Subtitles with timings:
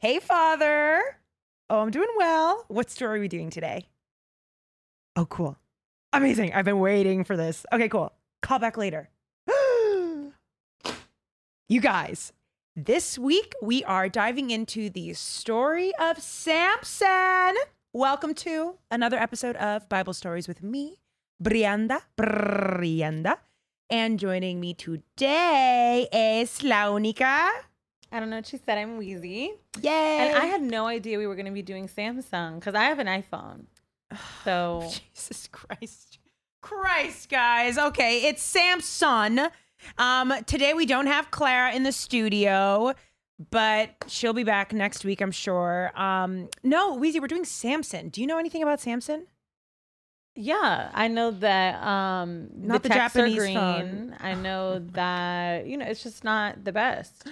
[0.00, 1.02] Hey, Father.
[1.68, 2.64] Oh, I'm doing well.
[2.68, 3.88] What story are we doing today?
[5.16, 5.58] Oh, cool.
[6.12, 6.52] Amazing.
[6.54, 7.66] I've been waiting for this.
[7.72, 8.12] Okay, cool.
[8.40, 9.10] Call back later.
[11.68, 12.32] you guys,
[12.76, 17.56] this week we are diving into the story of Samson.
[17.92, 21.00] Welcome to another episode of Bible Stories with me,
[21.42, 22.02] Brianda.
[22.16, 23.38] Brianda.
[23.90, 27.50] And joining me today is Launica.
[28.10, 28.78] I don't know what she said.
[28.78, 29.52] I'm wheezy.
[29.82, 30.18] Yay.
[30.18, 32.98] And I had no idea we were going to be doing Samsung because I have
[32.98, 33.64] an iPhone.
[34.44, 36.18] So Jesus Christ.
[36.62, 37.76] Christ, guys.
[37.78, 39.50] Okay, it's Samsung.
[39.98, 42.94] Um, today we don't have Clara in the studio,
[43.50, 45.92] but she'll be back next week, I'm sure.
[45.94, 48.08] Um, no, Weezy, we're doing Samson.
[48.08, 49.26] Do you know anything about Samson?
[50.34, 53.54] yeah, I know that um Not the are Japanese green.
[53.54, 54.16] phone.
[54.20, 57.26] I know that you know it's just not the best,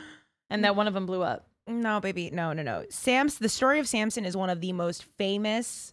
[0.51, 1.47] and that one of them blew up.
[1.67, 2.31] No, baby.
[2.31, 2.85] No, no, no.
[2.91, 5.93] Sam's the story of Samson is one of the most famous.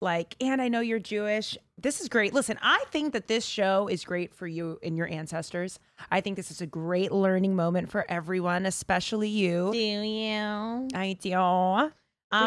[0.00, 1.56] Like, and I know you're Jewish.
[1.78, 2.34] This is great.
[2.34, 5.78] Listen, I think that this show is great for you and your ancestors.
[6.10, 9.70] I think this is a great learning moment for everyone, especially you.
[9.72, 10.88] Do you?
[10.94, 11.32] I do.
[11.34, 11.92] Um,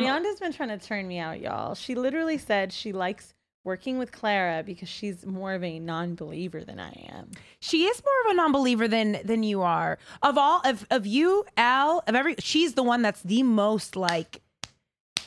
[0.04, 1.74] Brianda's been trying to turn me out, y'all.
[1.74, 3.34] She literally said she likes
[3.68, 7.32] working with Clara because she's more of a non-believer than I am.
[7.60, 10.00] she is more of a non-believer than than you are.
[10.24, 14.42] Of all of of you, Al, of every, she's the one that's the most like.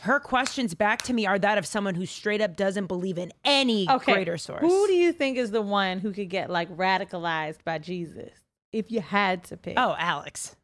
[0.00, 3.30] Her questions back to me are that of someone who straight up doesn't believe in
[3.44, 4.62] any greater source.
[4.62, 8.32] Who do you think is the one who could get like radicalized by Jesus
[8.72, 9.74] if you had to pick?
[9.76, 10.56] Oh, Alex.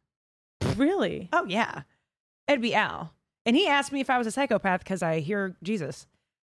[0.77, 1.29] really?
[1.35, 1.83] Oh yeah,
[2.49, 3.13] it'd be Al.
[3.45, 6.07] And he asked me if I was a psychopath because I hear Jesus.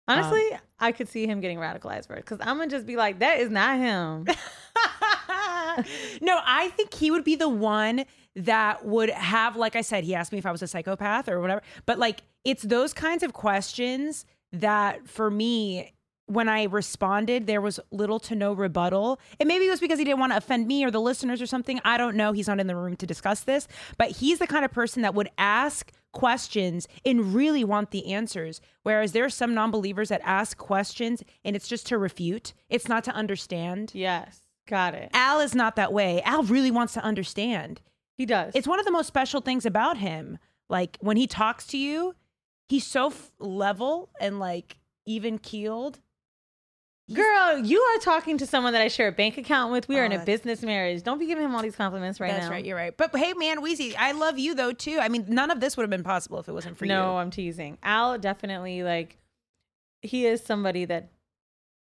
[0.08, 2.96] Um, Honestly, I could see him getting radicalized for it because I'm gonna just be
[2.96, 4.26] like, that is not him.
[6.22, 10.16] no, I think he would be the one that would have, like I said, he
[10.16, 11.62] asked me if I was a psychopath or whatever.
[11.86, 15.94] But like, it's those kinds of questions that for me,
[16.28, 19.20] when I responded, there was little to no rebuttal.
[19.40, 21.46] And maybe it was because he didn't want to offend me or the listeners or
[21.46, 21.80] something.
[21.86, 22.34] I don't know.
[22.34, 23.68] He's not in the room to discuss this.
[23.98, 28.62] But he's the kind of person that would ask questions and really want the answers.
[28.84, 32.88] Whereas there are some non believers that ask questions and it's just to refute, it's
[32.88, 33.92] not to understand.
[33.94, 35.10] yes, got it.
[35.14, 36.22] Al is not that way.
[36.24, 37.82] Al really wants to understand.
[38.18, 38.54] He does.
[38.56, 40.40] It's one of the most special things about him.
[40.70, 42.16] Like when he talks to you,
[42.68, 46.00] he's so f- level and like even keeled.
[47.14, 49.88] Girl, you are talking to someone that I share a bank account with.
[49.88, 51.04] We are Oh, in a business marriage.
[51.04, 52.50] Don't be giving him all these compliments right That's now.
[52.50, 52.66] That's right.
[52.66, 52.96] You're right.
[52.98, 55.00] But hey, man, Wheezy, I love you though too.
[55.02, 57.00] I mean, none of this would have been possible if it wasn't for no, you.
[57.00, 57.78] No, I'm teasing.
[57.82, 59.18] Al definitely like
[60.02, 61.10] he is somebody that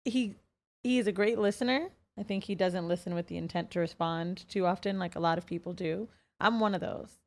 [0.04, 0.36] he
[0.84, 1.90] he is a great listener.
[2.20, 5.38] I think he doesn't listen with the intent to respond too often, like a lot
[5.38, 6.10] of people do.
[6.42, 7.20] I'm one of those.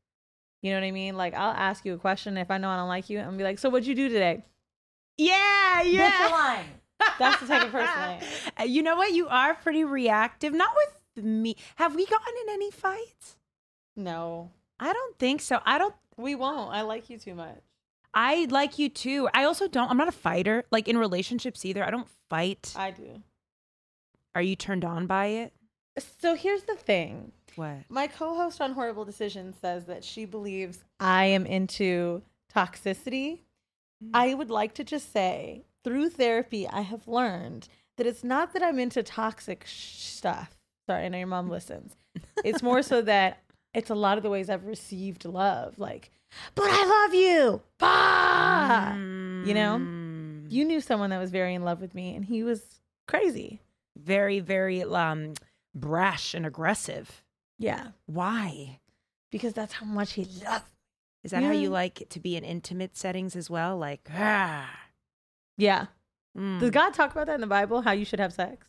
[0.60, 1.16] You know what I mean?
[1.16, 3.44] Like I'll ask you a question if I know I don't like you, and be
[3.44, 4.44] like, "So what'd you do today?"
[5.16, 6.21] Yeah, yeah.
[6.21, 6.66] you're lying.
[7.19, 8.21] That's the type of person I
[8.59, 8.69] am.
[8.69, 9.13] You know what?
[9.13, 10.53] You are pretty reactive.
[10.53, 11.57] Not with me.
[11.77, 13.37] Have we gotten in any fights?
[13.97, 15.61] No, I don't think so.
[15.65, 16.73] I don't we won't.
[16.73, 17.61] I like you too much.
[18.13, 19.29] I like you too.
[19.33, 19.91] I also don't.
[19.91, 20.65] I'm not a fighter.
[20.71, 21.85] Like in relationships either.
[21.85, 22.73] I don't fight.
[22.77, 23.23] I do.
[24.35, 25.53] Are you turned on by it?
[26.21, 27.33] So here's the thing.
[27.57, 27.79] What?
[27.89, 32.23] My co-host on Horrible Decisions says that she believes I am into
[32.55, 33.41] toxicity.
[34.05, 34.11] Mm.
[34.15, 37.66] I would like to just say, through therapy, I have learned
[37.97, 40.59] that it's not that I'm into toxic sh- stuff.
[40.87, 41.97] Sorry, I know your mom listens.
[42.44, 46.10] It's more so that it's a lot of the ways I've received love, like,
[46.54, 47.62] but I love you.
[47.78, 48.93] Bah!
[48.94, 49.78] You know?
[49.81, 50.50] Mm.
[50.50, 53.60] You knew someone that was very in love with me, and he was crazy.
[53.97, 55.32] very, very um
[55.75, 57.25] brash and aggressive.
[57.59, 58.78] Yeah, Why?
[59.32, 60.65] because that's how much he loved.
[61.25, 63.77] Is that how you like to be in intimate settings as well?
[63.77, 64.71] Like, ah.
[65.59, 65.87] Yeah.
[66.37, 66.61] Mm.
[66.61, 67.83] Does God talk about that in the Bible?
[67.83, 68.67] How you should have sex?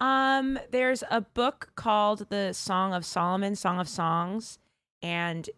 [0.00, 4.58] Um, there's a book called The Song of Solomon, Song of Songs,
[5.02, 5.48] and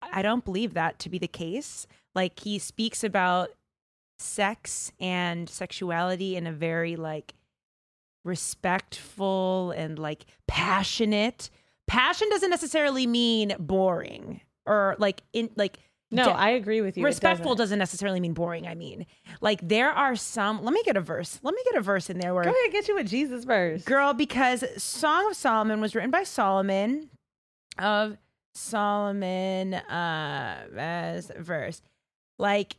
[0.00, 1.86] I don't believe that to be the case.
[2.14, 3.50] Like he speaks about
[4.18, 7.34] sex and sexuality in a very like
[8.24, 11.50] respectful and like passionate.
[11.86, 15.78] Passion doesn't necessarily mean boring or like in like
[16.12, 17.04] No, de- I agree with you.
[17.04, 17.58] Respectful doesn't.
[17.58, 18.66] doesn't necessarily mean boring.
[18.66, 19.06] I mean,
[19.40, 20.64] like there are some.
[20.64, 21.38] Let me get a verse.
[21.42, 23.84] Let me get a verse in there where Go ahead, get you a Jesus verse,
[23.84, 27.10] girl because Song of Solomon was written by Solomon
[27.78, 28.16] of
[28.54, 31.80] Solomon uh as verse.
[32.38, 32.76] Like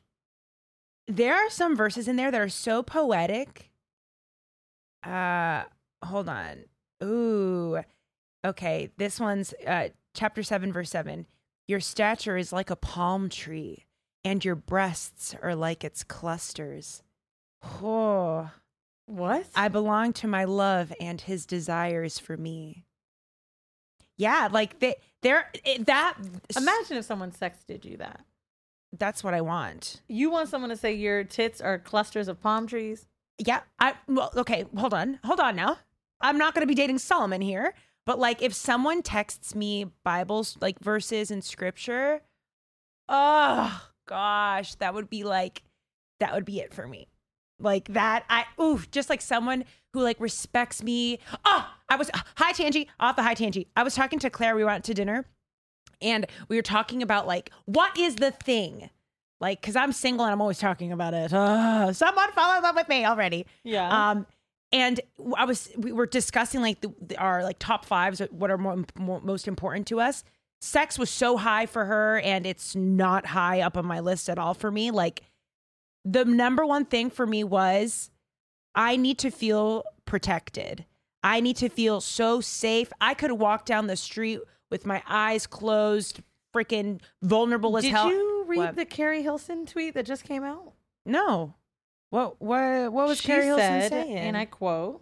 [1.07, 3.72] there are some verses in there that are so poetic.
[5.04, 5.63] Uh
[6.04, 6.66] hold on.
[7.04, 7.80] Ooh.
[8.45, 11.25] Okay, this one's uh chapter 7 verse 7.
[11.68, 13.86] Your stature is like a palm tree,
[14.24, 17.02] and your breasts are like its clusters.
[17.81, 18.50] Oh,
[19.06, 19.46] What?
[19.56, 22.86] I belong to my love and his desires for me.
[24.18, 26.16] Yeah, like they, they're it, that.
[26.58, 28.22] Imagine if someone sexted you that.
[28.98, 30.02] that's what I want.
[30.07, 33.07] You want someone to say your tits are clusters of palm trees?
[33.38, 35.19] Yeah, I well, okay, hold on.
[35.24, 35.78] Hold on now.
[36.19, 37.74] I'm not going to be dating Solomon here,
[38.06, 42.21] but like if someone texts me Bibles like verses in scripture,
[43.07, 45.63] oh gosh, that would be like
[46.19, 47.07] that would be it for me.
[47.59, 51.19] Like that I ooh, just like someone who like respects me.
[51.45, 53.68] Oh, I was hi Tangy, off the high Tangy.
[53.75, 55.25] I was talking to Claire, we went to dinner
[56.01, 58.89] and we were talking about like what is the thing?
[59.39, 61.33] Like, cause I'm single and I'm always talking about it.
[61.33, 63.47] Uh, someone fall in love with me already.
[63.63, 64.12] Yeah.
[64.12, 64.27] Um,
[64.71, 65.00] and
[65.35, 68.83] I was we were discussing like the, our like top fives, uh, what are more,
[68.97, 70.23] more most important to us.
[70.62, 74.38] Sex was so high for her, and it's not high up on my list at
[74.38, 74.91] all for me.
[74.91, 75.23] Like
[76.06, 78.12] the number one thing for me was
[78.75, 80.85] I need to feel protected.
[81.23, 82.91] I need to feel so safe.
[83.00, 84.39] I could walk down the street
[84.69, 86.21] with my eyes closed,
[86.56, 88.09] freaking vulnerable as Did hell.
[88.09, 88.75] Did you read What?
[88.75, 90.73] the Keri Hilson tweet that just came out?
[91.06, 91.56] No.
[92.12, 94.18] What what what was She Keri Hilson said, saying?
[94.18, 95.02] And I quote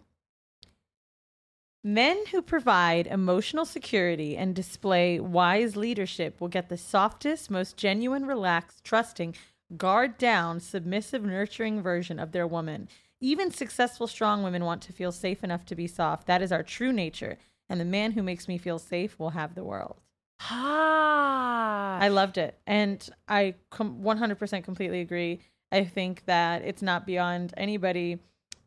[1.83, 8.25] Men who provide emotional security and display wise leadership will get the softest, most genuine,
[8.25, 9.35] relaxed, trusting,
[9.75, 12.87] guard down, submissive, nurturing version of their woman.
[13.19, 16.27] Even successful, strong women want to feel safe enough to be soft.
[16.27, 17.37] That is our true nature.
[17.67, 19.99] And the man who makes me feel safe will have the world.
[20.41, 21.97] Ah.
[21.99, 22.57] I loved it.
[22.67, 25.39] And I com- 100% completely agree.
[25.71, 28.19] I think that it's not beyond anybody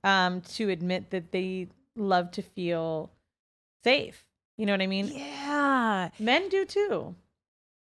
[0.05, 3.11] um, to admit that they love to feel
[3.85, 4.25] safe.
[4.57, 5.09] You know what I mean?
[5.09, 6.11] yeah.
[6.19, 7.15] Men do too.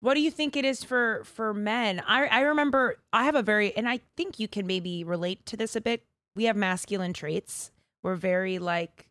[0.01, 2.03] What do you think it is for for men?
[2.07, 5.57] I I remember I have a very and I think you can maybe relate to
[5.57, 6.05] this a bit.
[6.35, 7.71] We have masculine traits.
[8.03, 9.11] We're very like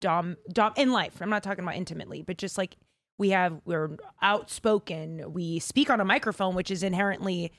[0.00, 1.20] dom dom in life.
[1.20, 2.76] I'm not talking about intimately, but just like
[3.18, 3.90] we have we're
[4.22, 5.32] outspoken.
[5.32, 7.52] We speak on a microphone, which is inherently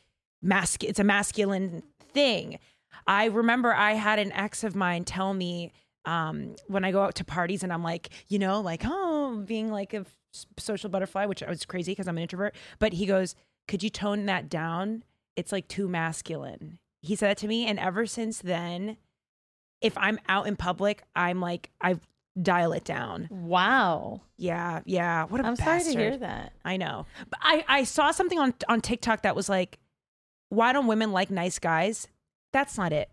[0.43, 2.59] masc it's a masculine thing.
[3.07, 5.71] I remember I had an ex of mine tell me
[6.05, 9.71] um, when I go out to parties and I'm like, you know, like, oh, being
[9.71, 10.05] like a
[10.57, 12.55] social butterfly, which I was crazy because I'm an introvert.
[12.79, 13.35] But he goes,
[13.67, 15.03] could you tone that down?
[15.35, 16.79] It's like too masculine.
[17.01, 17.65] He said that to me.
[17.65, 18.97] And ever since then,
[19.81, 21.99] if I'm out in public, I'm like, I
[22.41, 23.27] dial it down.
[23.29, 24.21] Wow.
[24.37, 25.25] Yeah, yeah.
[25.25, 25.93] What a I'm sorry bastard.
[25.93, 26.53] to hear that.
[26.63, 27.05] I know.
[27.29, 29.79] But I, I saw something on on TikTok that was like,
[30.53, 32.07] why don't women like nice guys?
[32.51, 33.09] That's not it.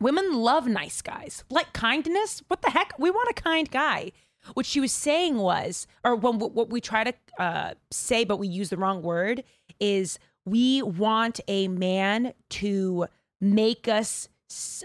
[0.00, 1.44] Women love nice guys.
[1.50, 2.42] Like kindness?
[2.48, 2.98] What the heck?
[2.98, 4.12] We want a kind guy.
[4.54, 8.48] What she was saying was, or when, what we try to uh, say, but we
[8.48, 9.44] use the wrong word,
[9.78, 13.06] is we want a man to
[13.40, 14.28] make us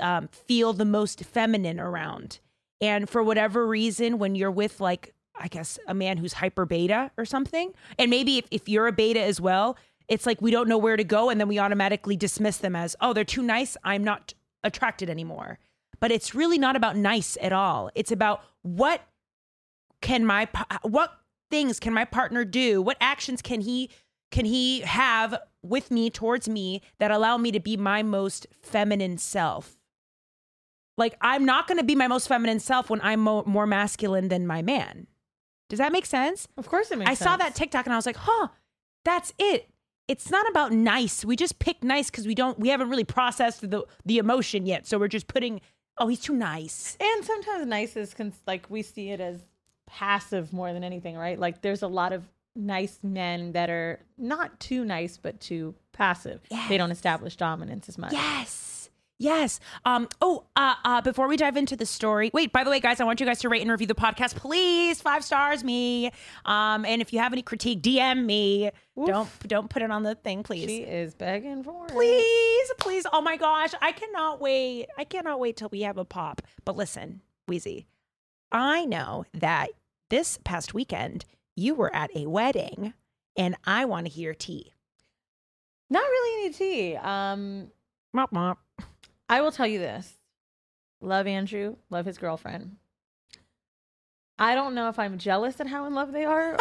[0.01, 2.39] um, feel the most feminine around.
[2.81, 7.11] And for whatever reason, when you're with like, I guess, a man who's hyper beta
[7.17, 10.67] or something, and maybe if, if you're a beta as well, it's like we don't
[10.67, 11.29] know where to go.
[11.29, 13.77] And then we automatically dismiss them as, oh, they're too nice.
[13.83, 15.59] I'm not attracted anymore.
[15.99, 17.89] But it's really not about nice at all.
[17.95, 19.01] It's about what
[20.01, 20.47] can my
[20.83, 21.13] what
[21.49, 22.81] things can my partner do?
[22.81, 23.89] What actions can he
[24.31, 29.17] can he have with me towards me that allow me to be my most feminine
[29.17, 29.77] self?
[30.97, 34.27] Like I'm not going to be my most feminine self when I'm mo- more masculine
[34.27, 35.07] than my man.
[35.69, 36.47] Does that make sense?
[36.57, 37.21] Of course it makes sense.
[37.21, 38.49] I saw that TikTok and I was like, "Huh,
[39.03, 39.69] that's it."
[40.07, 41.25] It's not about nice.
[41.25, 44.85] We just pick nice because we don't we haven't really processed the the emotion yet.
[44.85, 45.61] So we're just putting,
[45.97, 49.43] "Oh, he's too nice." And sometimes nice is cons- like we see it as
[49.87, 51.39] passive more than anything, right?
[51.39, 52.23] Like there's a lot of
[52.55, 56.41] nice men that are not too nice but too passive.
[56.69, 58.13] They don't establish dominance as much.
[58.13, 58.74] Yes.
[59.17, 59.59] Yes.
[59.85, 60.09] Um.
[60.21, 60.45] Oh.
[60.55, 60.75] Uh.
[60.83, 61.01] Uh.
[61.01, 62.51] Before we dive into the story, wait.
[62.51, 65.01] By the way, guys, I want you guys to rate and review the podcast, please.
[65.01, 66.11] Five stars, me.
[66.43, 66.83] Um.
[66.85, 68.71] And if you have any critique, DM me.
[68.99, 69.07] Oof.
[69.07, 70.69] Don't don't put it on the thing, please.
[70.69, 71.91] She is begging for it.
[71.91, 73.05] Please, please.
[73.13, 74.87] Oh my gosh, I cannot wait.
[74.97, 76.41] I cannot wait till we have a pop.
[76.65, 77.85] But listen, Wheezy,
[78.51, 79.69] I know that
[80.09, 81.23] this past weekend
[81.55, 82.93] you were at a wedding,
[83.37, 84.73] and I want to hear tea.
[85.89, 86.95] Not really any tea.
[86.97, 87.71] Um,
[88.13, 88.59] Mop mop.
[89.29, 90.13] I will tell you this.
[91.01, 92.77] Love Andrew, love his girlfriend.
[94.37, 96.57] I don't know if I'm jealous at how in love they are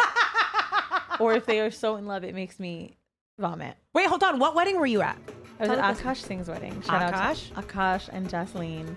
[1.19, 2.97] or if they are so in love it makes me
[3.39, 3.75] vomit.
[3.93, 4.39] Wait, hold on.
[4.39, 5.17] What wedding were you at?
[5.59, 6.81] I was Tell at Akash Singh's wedding.
[6.81, 7.51] Shout Akash?
[7.55, 8.95] out to Akash and Jasleen.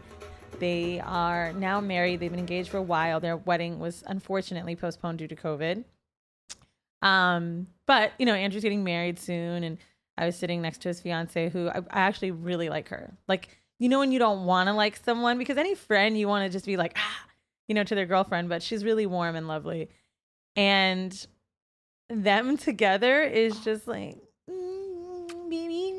[0.58, 2.20] They are now married.
[2.20, 3.20] They've been engaged for a while.
[3.20, 5.84] Their wedding was unfortunately postponed due to COVID.
[7.00, 9.78] Um, but you know, Andrew's getting married soon, and
[10.16, 13.12] I was sitting next to his fiance, who I, I actually really like her.
[13.28, 16.44] Like, you know, when you don't want to like someone because any friend you want
[16.46, 17.24] to just be like, ah,
[17.68, 19.88] you know, to their girlfriend, but she's really warm and lovely,
[20.56, 21.26] and
[22.08, 24.18] them together is just like.
[24.50, 25.94] mm, baby.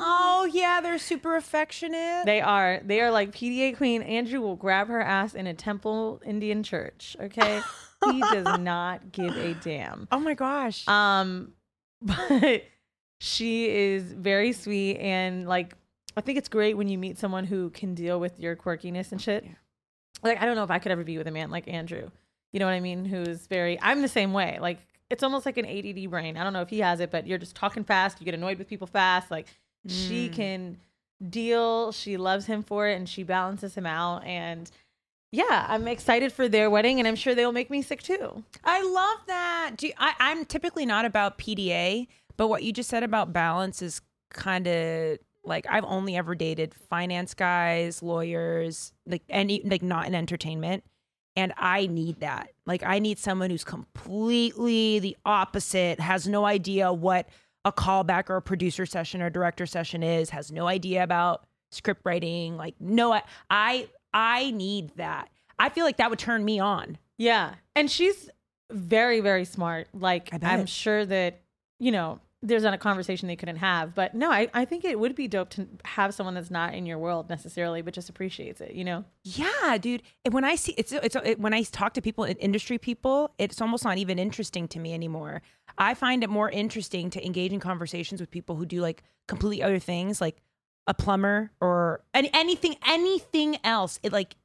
[0.00, 2.24] Oh yeah, they're super affectionate.
[2.24, 2.80] They are.
[2.84, 4.02] They are like PDA queen.
[4.02, 7.16] Andrew will grab her ass in a temple Indian church.
[7.20, 7.60] Okay.
[8.04, 10.06] he does not give a damn.
[10.12, 10.86] oh my gosh.
[10.86, 11.52] Um,
[12.02, 12.62] but
[13.20, 15.74] she is very sweet and like
[16.18, 19.20] I think it's great when you meet someone who can deal with your quirkiness and
[19.20, 19.44] shit.
[19.44, 19.52] Yeah.
[20.22, 22.10] Like I don't know if I could ever be with a man like Andrew.
[22.52, 23.04] You know what I mean?
[23.04, 24.58] Who's very I'm the same way.
[24.60, 24.78] Like
[25.10, 26.36] it's almost like an ADD brain.
[26.36, 28.58] I don't know if he has it, but you're just talking fast, you get annoyed
[28.58, 29.30] with people fast.
[29.30, 29.46] Like
[29.86, 30.32] she Mm.
[30.34, 30.76] can
[31.30, 34.70] deal, she loves him for it and she balances him out and
[35.30, 38.44] yeah, I'm excited for their wedding and I'm sure they'll make me sick too.
[38.64, 39.72] I love that.
[39.76, 42.06] Do you, I, I'm typically not about PDA,
[42.38, 45.18] but what you just said about balance is kind of
[45.48, 50.84] like I've only ever dated finance guys, lawyers, like any like not in entertainment,
[51.34, 52.50] and I need that.
[52.66, 57.28] Like I need someone who's completely the opposite, has no idea what
[57.64, 62.02] a callback or a producer session or director session is, has no idea about script
[62.04, 62.56] writing.
[62.56, 65.28] Like no, I I, I need that.
[65.58, 66.98] I feel like that would turn me on.
[67.16, 67.54] Yeah.
[67.74, 68.30] And she's
[68.70, 69.88] very, very smart.
[69.92, 70.30] Like.
[70.42, 71.40] I'm sure that,
[71.80, 73.94] you know, there's not a conversation they couldn't have.
[73.94, 76.86] But no, I, I think it would be dope to have someone that's not in
[76.86, 79.04] your world necessarily, but just appreciates it, you know?
[79.24, 80.02] Yeah, dude.
[80.24, 83.60] And when I see it's it's it, when I talk to people, industry people, it's
[83.60, 85.42] almost not even interesting to me anymore.
[85.76, 89.62] I find it more interesting to engage in conversations with people who do like completely
[89.62, 90.40] other things, like
[90.86, 93.98] a plumber or any, anything anything else.
[94.02, 94.36] It like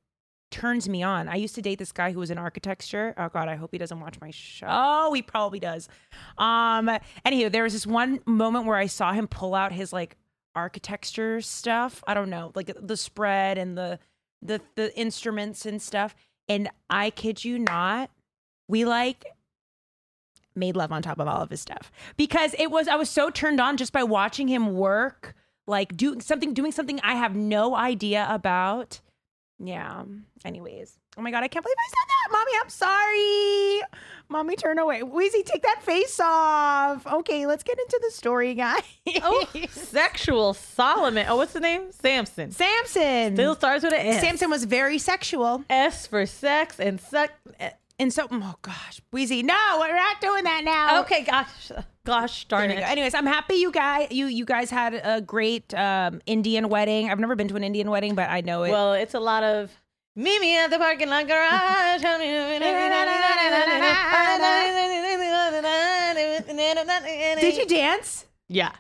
[0.54, 1.28] turns me on.
[1.28, 3.16] I used to date this guy who was in architecture.
[3.18, 4.68] Oh god, I hope he doesn't watch my show.
[4.70, 5.90] Oh, he probably does.
[6.38, 6.90] Um
[7.26, 10.16] anywho, there was this one moment where I saw him pull out his like
[10.56, 12.04] architecture stuff.
[12.06, 13.98] I don't know, like the spread and the
[14.44, 16.16] the the instruments and stuff.
[16.48, 18.12] And I kid you not,
[18.68, 19.26] we like
[20.56, 23.32] made love on top of all of his stuff because it was I was so
[23.32, 25.34] turned on just by watching him work,
[25.66, 29.02] like doing something doing something I have no idea about.
[29.60, 30.04] Yeah.
[30.46, 30.98] Anyways.
[31.18, 32.32] Oh my god, I can't believe I said that.
[32.32, 33.82] Mommy, I'm sorry.
[34.30, 35.04] Mommy, turn away.
[35.04, 37.06] Wheezy, take that face off.
[37.06, 38.82] Okay, let's get into the story, guys.
[39.22, 41.28] Oh, sexual Solomon.
[41.30, 41.92] Oh, what's the name?
[41.92, 42.52] Samson.
[42.52, 43.36] Samson.
[43.36, 44.22] Still starts with an S.
[44.22, 45.64] Samson was very sexual.
[45.70, 47.34] S for sex and sex.
[48.00, 51.02] And so, oh gosh, Wheezy, no, we're not doing that now.
[51.02, 51.72] Okay, gosh.
[52.06, 52.80] Gosh darn it.
[52.80, 57.10] Anyways, I'm happy you guys you you guys had a great um, Indian wedding.
[57.10, 58.72] I've never been to an Indian wedding, but I know it.
[58.72, 59.72] Well, it's a lot of
[60.16, 62.02] meet me at the parking lot garage.
[67.42, 68.26] Did you dance?
[68.50, 68.72] Yeah,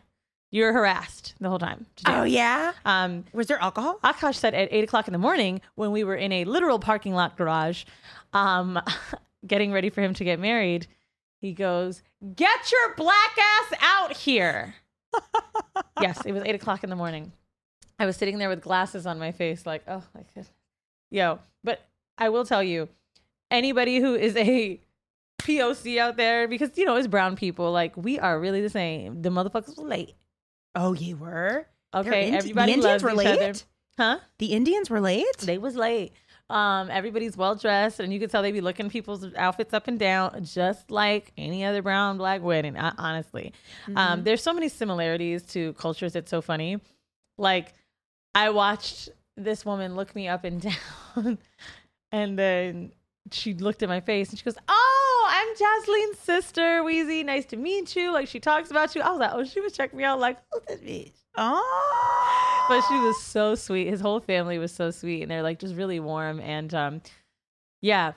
[0.53, 1.87] you were harassed the whole time.
[1.95, 2.73] to Oh yeah.
[2.85, 3.99] Um, Was there alcohol?
[4.03, 7.15] Akash said at eight o'clock in the morning when we were in a literal parking
[7.15, 7.85] lot garage,
[8.33, 8.79] um,
[9.47, 10.85] getting ready for him to get married.
[11.41, 12.03] He goes,
[12.35, 14.75] "Get your black ass out here."
[16.01, 17.31] yes, it was eight o'clock in the morning.
[17.97, 20.45] I was sitting there with glasses on my face, like, oh my god,
[21.09, 21.39] yo.
[21.63, 21.81] But
[22.19, 22.89] I will tell you,
[23.49, 24.79] anybody who is a
[25.39, 29.23] POC out there, because you know it's brown people, like we are really the same.
[29.23, 30.13] The motherfuckers were late.
[30.75, 31.67] Oh, you were.
[31.93, 33.65] Okay, Indi- everybody the Indians were late.
[33.97, 34.19] Huh?
[34.39, 35.37] The Indians were late.
[35.39, 36.13] They was late.
[36.49, 39.97] Um, everybody's well dressed, and you can tell they be looking people's outfits up and
[39.99, 42.77] down, just like any other brown black wedding.
[42.77, 43.53] Honestly,
[43.95, 46.15] um, there's so many similarities to cultures.
[46.15, 46.79] It's so funny.
[47.37, 47.73] Like,
[48.35, 50.61] I watched this woman look me up and
[51.15, 51.37] down,
[52.11, 52.91] and then
[53.31, 55.02] she looked at my face and she goes, "Oh,
[55.43, 57.23] I'm Jasleen's sister, Wheezy.
[57.23, 59.01] Nice to meet you." Like she talks about you.
[59.01, 61.11] I was like, "Oh, she was checking me out." Like, who's this bitch?
[61.35, 63.87] oh, but she was so sweet.
[63.87, 66.39] His whole family was so sweet, and they're like just really warm.
[66.39, 67.01] And um,
[67.81, 68.13] yeah,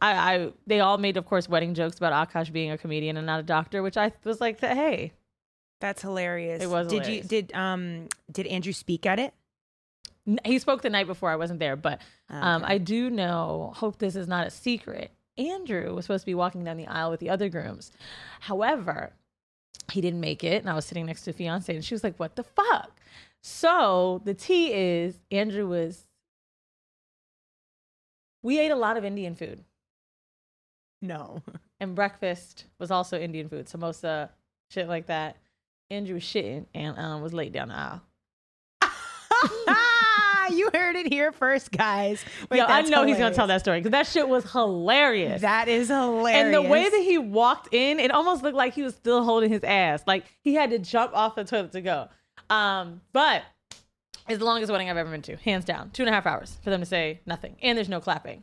[0.00, 3.26] I, I they all made, of course, wedding jokes about Akash being a comedian and
[3.26, 5.12] not a doctor, which I was like, hey,
[5.80, 6.62] That's hilarious.
[6.62, 7.24] It was Did hilarious.
[7.24, 9.32] you did um did Andrew speak at it?
[10.46, 11.28] He spoke the night before.
[11.30, 12.00] I wasn't there, but
[12.30, 12.74] um, Okay.
[12.74, 13.72] I do know.
[13.76, 15.10] Hope this is not a secret.
[15.36, 17.90] Andrew was supposed to be walking down the aisle with the other grooms.
[18.40, 19.12] However,
[19.90, 22.18] he didn't make it, and I was sitting next to fiance, and she was like,
[22.18, 22.92] "What the fuck?"
[23.42, 26.06] So the tea is Andrew was.
[28.42, 29.64] We ate a lot of Indian food.
[31.00, 31.42] no.
[31.80, 34.30] and breakfast was also Indian food, samosa,
[34.70, 35.36] shit like that.
[35.90, 38.02] Andrew was shitting and um, was laid down the aisle.
[40.52, 42.24] you heard it here first, guys.
[42.50, 45.40] Wait, Yo, I know he's gonna tell that story because that shit was hilarious.
[45.42, 46.44] That is hilarious.
[46.44, 49.50] and the way that he walked in, it almost looked like he was still holding
[49.50, 50.02] his ass.
[50.06, 52.08] Like he had to jump off the toilet to go.
[52.50, 53.42] Um, but
[54.28, 55.90] it's the longest wedding I've ever been to, hands down.
[55.90, 58.42] Two and a half hours for them to say nothing, and there's no clapping.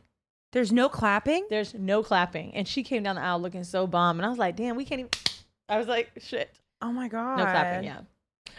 [0.54, 1.46] there's no clapping.
[1.50, 4.38] There's no clapping, and she came down the aisle looking so bummed, and I was
[4.40, 5.10] like, "Damn, we can't even."
[5.70, 7.38] I was like, "Shit, Oh my god.
[7.38, 8.02] no clapping." Yeah.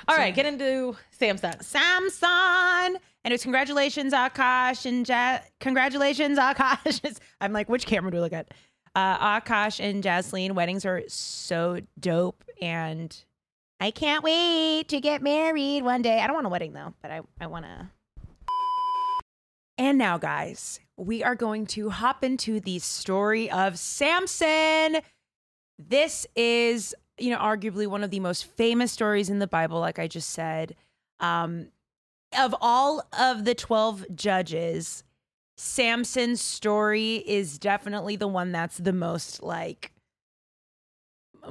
[0.08, 1.62] All right, get into Samsung.
[1.62, 2.98] Samson.
[3.24, 7.18] And it's congratulations, Akash and ja- congratulations, Akash.
[7.40, 8.52] I'm like, which camera do we look at?
[8.94, 13.16] Uh, Akash and Jasleen weddings are so dope, and
[13.80, 16.20] I can't wait to get married one day.
[16.20, 17.90] I don't want a wedding though, but I I want to.
[19.78, 25.00] And now, guys, we are going to hop into the story of Samson.
[25.78, 29.98] This is, you know, arguably one of the most famous stories in the Bible, like
[29.98, 30.76] I just said.
[31.18, 31.68] Um,
[32.38, 35.04] of all of the 12 judges,
[35.56, 39.92] Samson's story is definitely the one that's the most like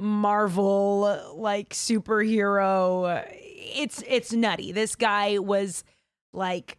[0.00, 3.24] Marvel like superhero.
[3.30, 4.72] It's it's nutty.
[4.72, 5.84] This guy was
[6.32, 6.78] like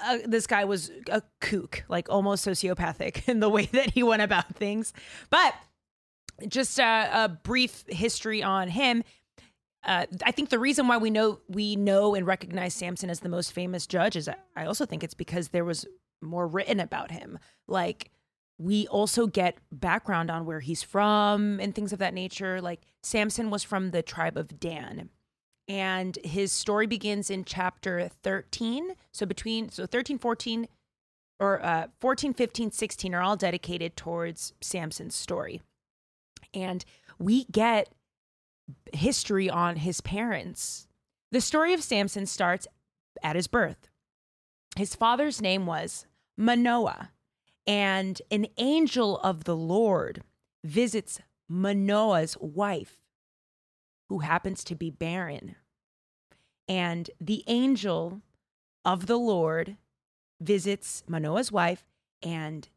[0.00, 4.22] uh, this guy was a kook, like almost sociopathic in the way that he went
[4.22, 4.92] about things.
[5.30, 5.54] But
[6.46, 9.02] just a, a brief history on him.
[9.84, 13.28] Uh, I think the reason why we know we know and recognize Samson as the
[13.28, 15.86] most famous judge is I also think it's because there was
[16.20, 17.38] more written about him.
[17.66, 18.10] Like
[18.58, 22.60] we also get background on where he's from and things of that nature.
[22.60, 25.10] Like Samson was from the tribe of Dan.
[25.68, 28.94] And his story begins in chapter 13.
[29.12, 30.66] So between so 13, 14
[31.38, 35.62] or uh 14, 15, 16 are all dedicated towards Samson's story.
[36.52, 36.84] And
[37.18, 37.92] we get
[38.92, 40.86] history on his parents.
[41.30, 42.66] The story of Samson starts
[43.22, 43.88] at his birth.
[44.76, 46.06] His father's name was
[46.36, 47.10] Manoah,
[47.66, 50.22] and an angel of the Lord
[50.64, 53.00] visits Manoah's wife,
[54.08, 55.56] who happens to be barren.
[56.68, 58.22] And the angel
[58.84, 59.76] of the Lord
[60.40, 61.84] visits Manoah's wife
[62.22, 62.68] and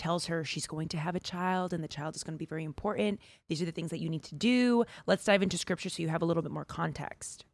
[0.00, 2.46] tells her she's going to have a child and the child is going to be
[2.46, 3.20] very important.
[3.48, 4.84] These are the things that you need to do.
[5.06, 7.44] Let's dive into scripture so you have a little bit more context.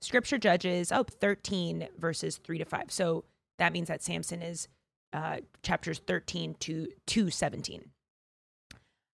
[0.00, 2.90] Scripture judges, oh, 13 verses 3 to 5.
[2.90, 3.24] So
[3.58, 4.66] that means that Samson is
[5.12, 7.90] uh, chapters 13 to, to 17.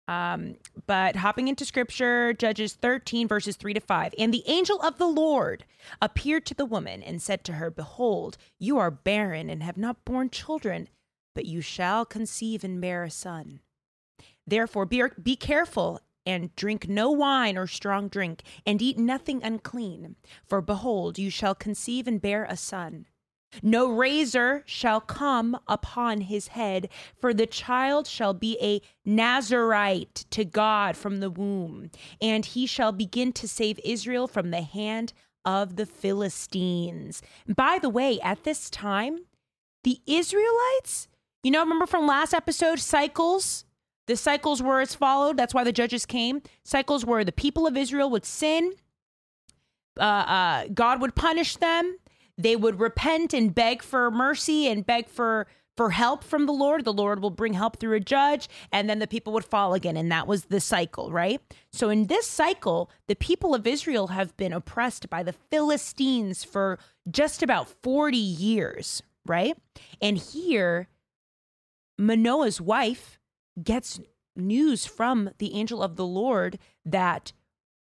[0.07, 4.15] Um, but hopping into scripture, Judges 13, verses 3 to 5.
[4.19, 5.65] And the angel of the Lord
[6.03, 10.05] appeared to the woman and said to her, Behold, you are barren and have not
[10.05, 10.91] borne children,
[11.35, 13.61] but you shall conceive and bear a son.
[14.47, 20.17] Therefore, be, be careful and drink no wine or strong drink, and eat nothing unclean.
[20.47, 23.07] For behold, you shall conceive and bear a son.
[23.63, 26.89] No razor shall come upon his head,
[27.21, 32.91] for the child shall be a Nazarite to God from the womb, and he shall
[32.91, 35.13] begin to save Israel from the hand
[35.45, 37.23] of the Philistines.
[37.47, 39.19] By the way, at this time,
[39.85, 41.07] the Israelites,
[41.45, 43.65] you know, remember from last episode, cycles?
[44.07, 45.37] The cycles were as followed.
[45.37, 46.43] That's why the judges came.
[46.65, 48.73] Cycles were the people of Israel would sin,
[49.99, 51.99] uh, uh, God would punish them
[52.37, 56.85] they would repent and beg for mercy and beg for for help from the Lord.
[56.85, 59.97] The Lord will bring help through a judge, and then the people would fall again.
[59.97, 61.41] And that was the cycle, right?
[61.73, 66.79] So, in this cycle, the people of Israel have been oppressed by the Philistines for
[67.11, 69.57] just about 40 years, right?
[70.01, 70.87] And here,
[71.99, 73.19] Manoah's wife
[73.63, 74.01] gets
[74.37, 77.33] news from the angel of the Lord that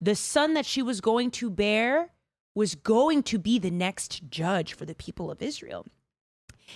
[0.02, 2.10] the son that she was going to bear
[2.54, 5.86] was going to be the next judge for the people of Israel.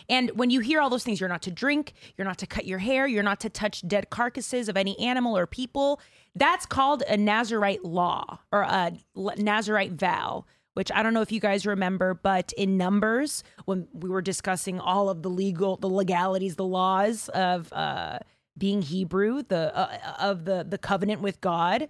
[0.10, 2.66] And when you hear all those things, you're not to drink, you're not to cut
[2.66, 6.02] your hair, you're not to touch dead carcasses of any animal or people.
[6.36, 11.40] That's called a Nazarite law or a Nazarite vow, which I don't know if you
[11.40, 16.56] guys remember, but in Numbers, when we were discussing all of the legal, the legalities,
[16.56, 18.20] the laws of uh,
[18.58, 21.90] being Hebrew, the uh, of the the covenant with God,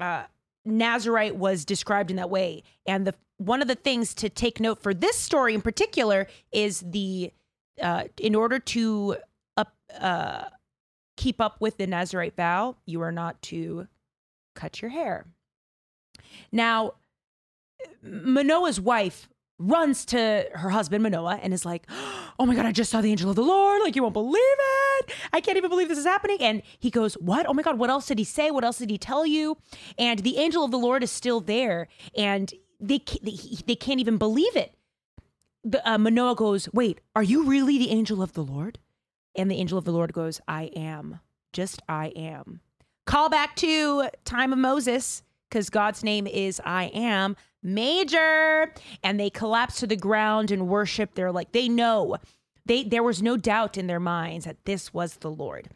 [0.00, 0.24] uh,
[0.64, 2.62] Nazarite was described in that way.
[2.86, 6.80] And the one of the things to take note for this story in particular is
[6.86, 7.32] the
[7.82, 9.16] uh, in order to
[9.56, 10.44] up, uh,
[11.16, 13.88] keep up with the Nazarite vow, you are not to
[14.54, 15.26] cut your hair.
[16.52, 16.94] Now,
[18.02, 21.86] Manoah's wife runs to her husband Manoah and is like,
[22.38, 23.82] "Oh my god, I just saw the angel of the Lord!
[23.82, 25.12] Like you won't believe it!
[25.32, 27.46] I can't even believe this is happening!" And he goes, "What?
[27.48, 28.50] Oh my god, what else did he say?
[28.50, 29.56] What else did he tell you?"
[29.98, 34.56] And the angel of the Lord is still there, and they they, can't even believe
[34.56, 34.74] it.
[35.62, 38.78] the uh, Manoah goes, "Wait, are you really the angel of the Lord?"
[39.36, 41.20] And the angel of the Lord goes, "I am.
[41.52, 42.60] Just I am."
[43.06, 48.72] Call back to time of Moses because God's name is I am major.
[49.02, 51.14] And they collapse to the ground and worship.
[51.14, 52.18] They're like, they know.
[52.66, 55.70] They there was no doubt in their minds that this was the Lord.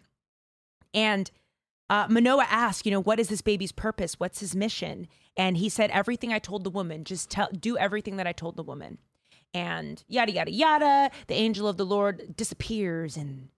[0.94, 1.30] And
[1.90, 4.14] uh, Manoah asked, you know, what is this baby's purpose?
[4.20, 5.08] What's his mission?
[5.36, 7.04] And he said, everything I told the woman.
[7.04, 8.98] Just tell, do everything that I told the woman.
[9.54, 11.10] And yada yada yada.
[11.26, 13.48] The angel of the Lord disappears in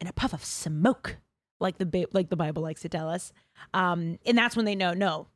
[0.00, 1.18] in a puff of smoke
[1.60, 3.32] like the ba- like the Bible likes to tell us.
[3.74, 5.28] Um, and that's when they know, no,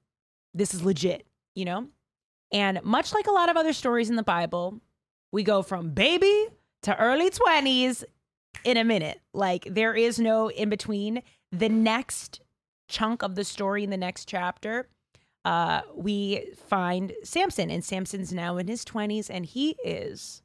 [0.55, 1.89] this is legit, you know.
[2.53, 4.81] And much like a lot of other stories in the Bible,
[5.33, 6.49] we go from baby
[6.83, 8.05] to early twenties
[8.65, 9.21] in a minute.
[9.33, 11.23] Like there is no in between.
[11.53, 12.41] The next
[12.89, 14.89] chunk of the story in the next chapter,
[15.45, 20.43] uh, we find Samson, and Samson's now in his twenties, and he is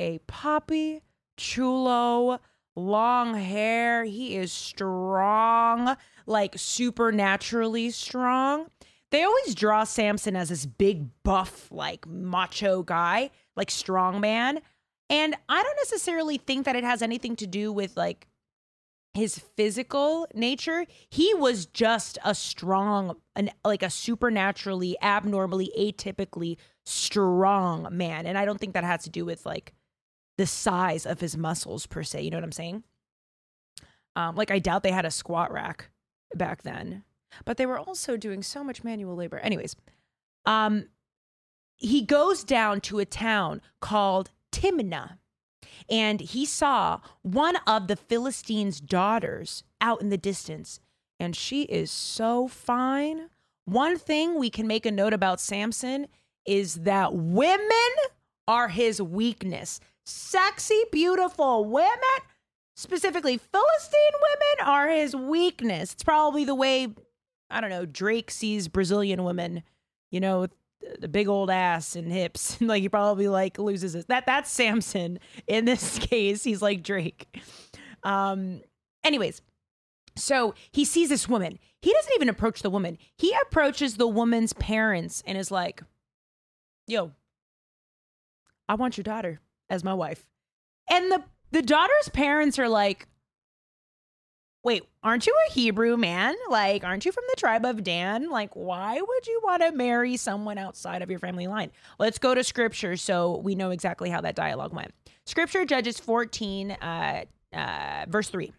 [0.00, 1.02] a poppy
[1.36, 2.40] chulo
[2.76, 4.04] long hair.
[4.04, 8.66] He is strong, like supernaturally strong.
[9.14, 14.58] They always draw Samson as this big, buff, like macho guy, like strong man.
[15.08, 18.26] And I don't necessarily think that it has anything to do with like
[19.12, 20.84] his physical nature.
[21.10, 28.26] He was just a strong, an, like a supernaturally, abnormally, atypically strong man.
[28.26, 29.74] And I don't think that has to do with like
[30.38, 32.22] the size of his muscles per se.
[32.22, 32.82] You know what I'm saying?
[34.16, 35.88] Um, like I doubt they had a squat rack
[36.34, 37.04] back then,
[37.44, 39.38] but they were also doing so much manual labor.
[39.38, 39.76] Anyways,
[40.46, 40.86] um,
[41.76, 45.18] he goes down to a town called Timnah,
[45.88, 50.80] and he saw one of the Philistines' daughters out in the distance,
[51.18, 53.30] and she is so fine.
[53.64, 56.06] One thing we can make a note about Samson
[56.46, 57.60] is that women
[58.46, 61.88] are his weakness sexy, beautiful women,
[62.76, 65.92] specifically Philistine women, are his weakness.
[65.94, 66.88] It's probably the way,
[67.50, 69.62] I don't know, Drake sees Brazilian women,
[70.10, 70.48] you know,
[70.98, 72.58] the big old ass and hips.
[72.60, 75.18] like he probably like loses his that that's Samson.
[75.46, 77.26] In this case, he's like Drake.
[78.02, 78.60] Um
[79.02, 79.42] anyways,
[80.16, 81.58] so he sees this woman.
[81.80, 82.98] He doesn't even approach the woman.
[83.16, 85.82] He approaches the woman's parents and is like,
[86.86, 87.12] "Yo,
[88.68, 90.26] I want your daughter as my wife.
[90.88, 93.06] And the the daughter's parents are like,
[94.64, 96.34] wait, aren't you a Hebrew man?
[96.48, 98.30] Like, aren't you from the tribe of Dan?
[98.30, 101.70] Like, why would you want to marry someone outside of your family line?
[101.98, 104.92] Let's go to scripture so we know exactly how that dialogue went.
[105.26, 108.52] Scripture, Judges 14, uh, uh, verse 3.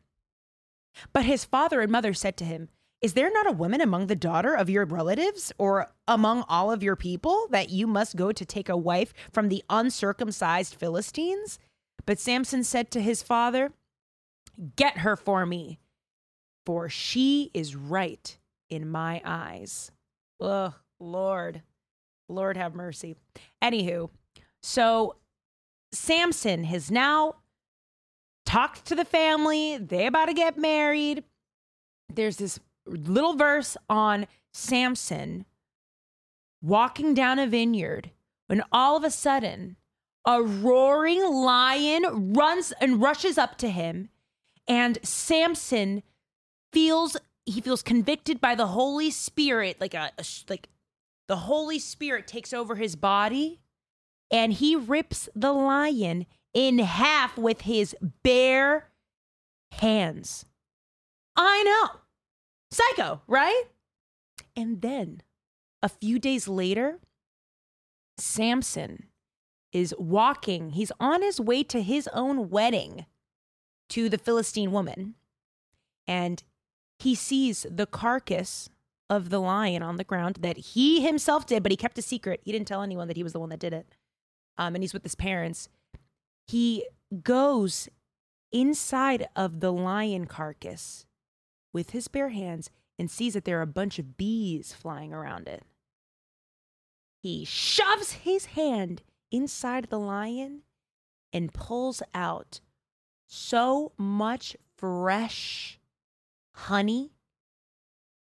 [1.12, 2.70] But his father and mother said to him,
[3.02, 6.82] is there not a woman among the daughter of your relatives or among all of
[6.82, 11.60] your people that you must go to take a wife from the uncircumcised Philistines?
[12.06, 13.74] But Samson said to his father,
[14.76, 15.80] Get her for me,
[16.66, 18.38] for she is right
[18.70, 19.92] in my eyes.
[20.42, 21.62] Ugh, Lord,
[22.28, 23.16] Lord have mercy.
[23.64, 24.10] Anywho,
[24.62, 25.16] so
[25.92, 27.36] Samson has now
[28.46, 29.78] talked to the family.
[29.78, 31.24] They about to get married.
[32.14, 35.46] There's this little verse on Samson
[36.62, 38.12] walking down a vineyard
[38.48, 39.76] when all of a sudden
[40.26, 44.10] a roaring lion runs and rushes up to him
[44.68, 46.02] and Samson
[46.76, 50.68] feels he feels convicted by the Holy Spirit like a, a like
[51.28, 53.62] the Holy Spirit takes over his body
[54.30, 58.90] and he rips the lion in half with his bare
[59.72, 60.46] hands.
[61.38, 62.02] I know.
[62.72, 63.64] Psycho, right?
[64.56, 65.22] And then
[65.82, 67.00] a few days later,
[68.18, 69.06] Samson
[69.72, 70.72] is walking.
[70.72, 73.06] He's on his way to his own wedding
[73.90, 75.16] to the Philistine woman.
[76.08, 76.44] And
[77.00, 78.70] he sees the carcass
[79.10, 82.42] of the lion on the ground that he himself did, but he kept a secret.
[82.44, 83.88] He didn't tell anyone that he was the one that did it.
[84.58, 85.70] Um, and he's with his parents.
[86.48, 86.86] He
[87.24, 87.90] goes
[88.52, 91.06] inside of the lion carcass
[91.74, 95.48] with his bare hands and sees that there are a bunch of bees flying around
[95.48, 95.64] it.
[97.22, 100.62] He shoves his hand inside the lion
[101.34, 102.62] and pulls out
[103.28, 105.80] so much fresh
[106.56, 107.12] honey,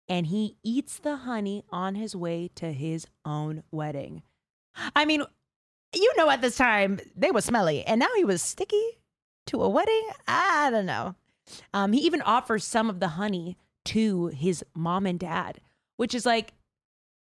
[0.09, 4.23] and he eats the honey on his way to his own wedding.
[4.97, 5.23] I mean,
[5.95, 8.99] you know, at this time they were smelly, and now he was sticky
[9.47, 10.09] to a wedding.
[10.27, 11.14] I don't know.
[11.75, 15.61] Um, he even offers some of the honey to his mom and dad,
[15.97, 16.53] which is like,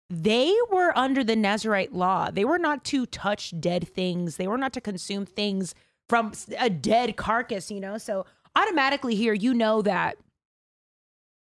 [0.10, 2.30] they were under the Nazarite law.
[2.30, 4.36] They were not to touch dead things.
[4.36, 5.74] They were not to consume things
[6.10, 7.98] from a dead carcass, you know?
[7.98, 10.18] So automatically here, you know that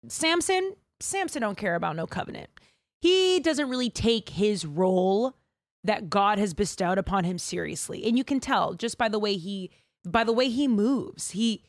[0.07, 2.49] Samson, Samson don't care about no covenant.
[3.01, 5.35] He doesn't really take his role
[5.83, 8.05] that God has bestowed upon him seriously.
[8.05, 9.71] And you can tell just by the way he
[10.05, 11.31] by the way he moves.
[11.31, 11.63] He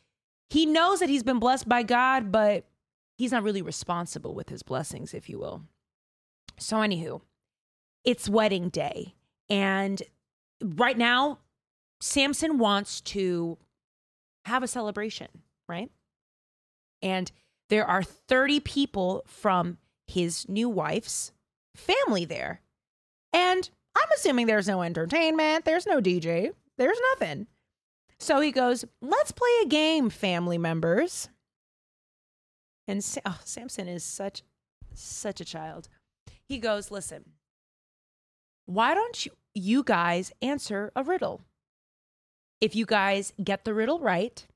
[0.50, 2.64] he knows that he's been blessed by God, but
[3.16, 5.62] he's not really responsible with his blessings, if you will.
[6.58, 7.20] So anywho,
[8.04, 9.14] it's wedding day.
[9.50, 10.02] And
[10.62, 11.38] right now,
[12.00, 13.58] Samson wants to
[14.46, 15.28] have a celebration,
[15.68, 15.90] right?
[17.02, 17.30] And
[17.68, 21.32] there are 30 people from his new wife's
[21.74, 22.62] family there.
[23.32, 27.46] And I'm assuming there's no entertainment, there's no DJ, there's nothing.
[28.18, 31.28] So he goes, Let's play a game, family members.
[32.86, 34.42] And oh, Samson is such,
[34.94, 35.88] such a child.
[36.48, 37.24] He goes, Listen,
[38.66, 41.42] why don't you, you guys answer a riddle?
[42.60, 44.46] If you guys get the riddle right,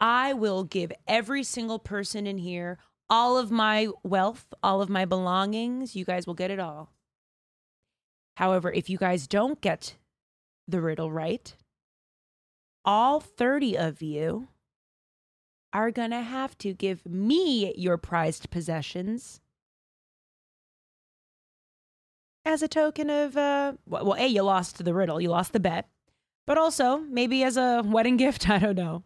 [0.00, 2.78] I will give every single person in here
[3.10, 5.96] all of my wealth, all of my belongings.
[5.96, 6.92] You guys will get it all.
[8.36, 9.96] However, if you guys don't get
[10.68, 11.54] the riddle right,
[12.84, 14.48] all 30 of you
[15.72, 19.40] are going to have to give me your prized possessions
[22.44, 25.88] as a token of, uh, well, A, you lost the riddle, you lost the bet,
[26.46, 28.48] but also maybe as a wedding gift.
[28.50, 29.02] I don't know.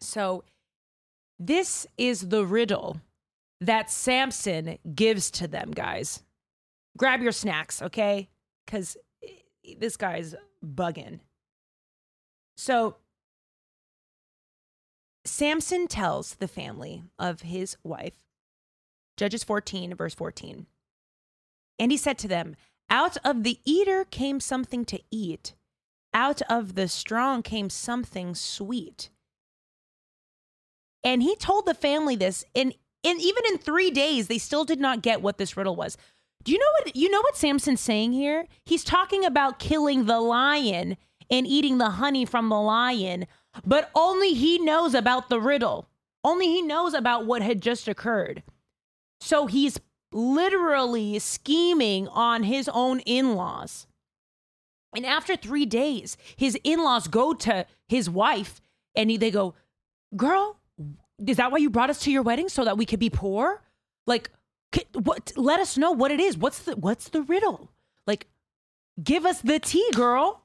[0.00, 0.44] So,
[1.38, 3.00] this is the riddle
[3.60, 6.22] that Samson gives to them, guys.
[6.96, 8.28] Grab your snacks, okay?
[8.66, 10.34] Because eh, this guy's
[10.64, 11.20] bugging.
[12.56, 12.96] So,
[15.24, 18.24] Samson tells the family of his wife,
[19.16, 20.66] Judges 14, verse 14.
[21.78, 22.56] And he said to them,
[22.88, 25.54] Out of the eater came something to eat,
[26.12, 29.10] out of the strong came something sweet.
[31.02, 34.80] And he told the family this, and, and even in three days, they still did
[34.80, 35.96] not get what this riddle was.
[36.42, 38.46] Do you know what you know what Samson's saying here?
[38.64, 40.96] He's talking about killing the lion
[41.30, 43.26] and eating the honey from the lion,
[43.64, 45.88] but only he knows about the riddle.
[46.24, 48.42] Only he knows about what had just occurred.
[49.20, 49.78] So he's
[50.12, 53.86] literally scheming on his own in laws.
[54.94, 58.60] And after three days, his in laws go to his wife
[58.94, 59.54] and they go,
[60.16, 60.59] Girl,
[61.26, 63.62] is that why you brought us to your wedding so that we could be poor?
[64.06, 64.30] Like,
[64.92, 65.32] what?
[65.36, 66.36] Let us know what it is.
[66.36, 67.70] What's the what's the riddle?
[68.06, 68.26] Like,
[69.02, 70.44] give us the tea, girl.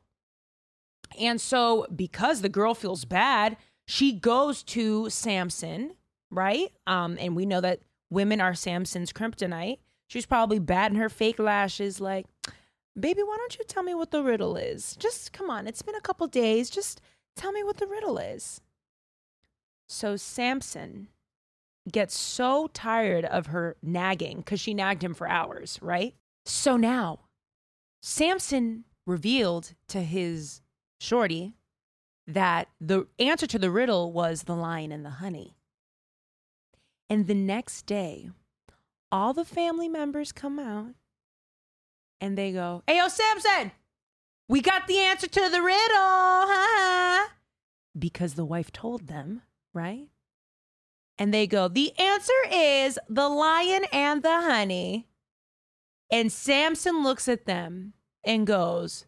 [1.20, 5.96] And so, because the girl feels bad, she goes to Samson,
[6.30, 6.72] right?
[6.88, 9.78] Um, and we know that women are Samson's kryptonite.
[10.08, 12.26] She's probably batting her fake lashes, like,
[13.00, 14.96] baby, why don't you tell me what the riddle is?
[14.98, 16.70] Just come on, it's been a couple days.
[16.70, 17.02] Just
[17.36, 18.62] tell me what the riddle is.
[19.88, 21.10] So Samson
[21.92, 26.16] gets so tired of her nagging because she nagged him for hours, right?
[26.46, 27.20] So now
[28.02, 30.62] Samson revealed to his
[31.00, 31.54] shorty
[32.28, 35.56] that the answer to the riddle was the lion and the honey.
[37.10, 38.32] And the next day,
[39.12, 40.96] all the family members come out
[42.20, 43.72] and they go, Hey, yo, Samson,
[44.50, 47.28] we got the answer to the riddle.
[47.98, 49.44] because the wife told them,
[49.76, 50.08] right?
[51.20, 55.08] And they go, The answer is the lion and the honey.
[56.12, 57.94] And Samson looks at them
[58.26, 59.06] and goes,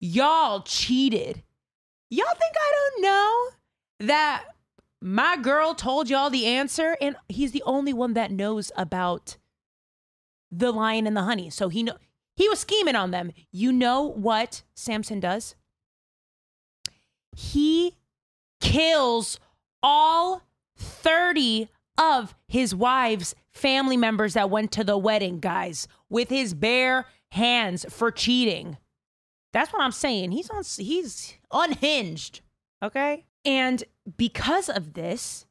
[0.00, 1.42] Y'all cheated.
[2.08, 3.48] Y'all think I don't know
[4.06, 4.44] that
[5.00, 6.96] my girl told y'all the answer?
[7.00, 9.36] And he's the only one that knows about
[10.50, 11.50] the lion and the honey.
[11.50, 11.96] So he know
[12.34, 13.32] he was scheming on them.
[13.52, 15.54] You know what Samson does?
[17.36, 17.96] He
[18.60, 19.38] kills
[19.82, 20.42] all
[20.76, 27.06] 30 of his wife's family members that went to the wedding, guys, with his bare
[27.32, 28.78] hands for cheating.
[29.52, 30.30] That's what I'm saying.
[30.32, 32.40] He's on he's unhinged.
[32.82, 33.26] Okay?
[33.44, 33.84] And
[34.16, 35.46] because of this,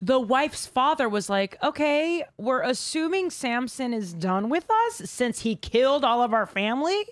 [0.00, 5.56] the wife's father was like, "Okay, we're assuming Samson is done with us since he
[5.56, 7.08] killed all of our family."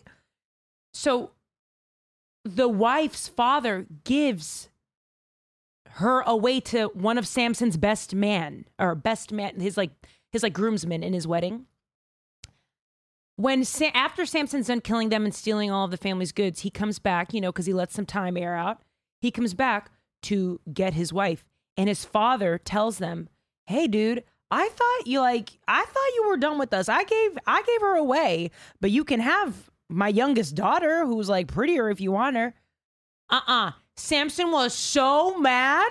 [0.94, 1.33] So
[2.44, 4.68] the wife's father gives
[5.96, 9.90] her away to one of Samson's best man or best man his like
[10.31, 11.66] his like groomsmen in his wedding
[13.37, 16.70] when Sa- after Samson's done killing them and stealing all of the family's goods, he
[16.70, 18.83] comes back, you know, because he lets some time air out.
[19.20, 19.90] He comes back
[20.24, 21.44] to get his wife,
[21.76, 23.28] and his father tells them,
[23.66, 26.88] "Hey, dude, I thought you like I thought you were done with us.
[26.88, 28.50] I gave I gave her away,
[28.81, 32.55] but you can have my youngest daughter who's like prettier if you want her.
[33.31, 33.72] Uh-uh.
[33.96, 35.90] Samson was so mad.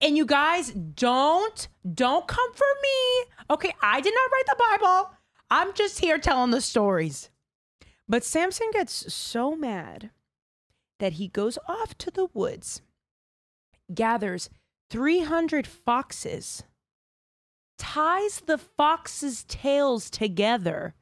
[0.00, 3.24] And you guys don't don't come for me.
[3.50, 5.10] Okay, I did not write the Bible.
[5.50, 7.30] I'm just here telling the stories.
[8.08, 10.10] But Samson gets so mad
[10.98, 12.82] that he goes off to the woods,
[13.94, 14.50] gathers
[14.90, 16.64] 300 foxes,
[17.78, 20.94] ties the foxes' tails together,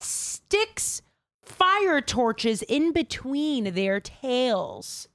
[0.00, 1.02] sticks
[1.42, 5.08] fire torches in between their tails,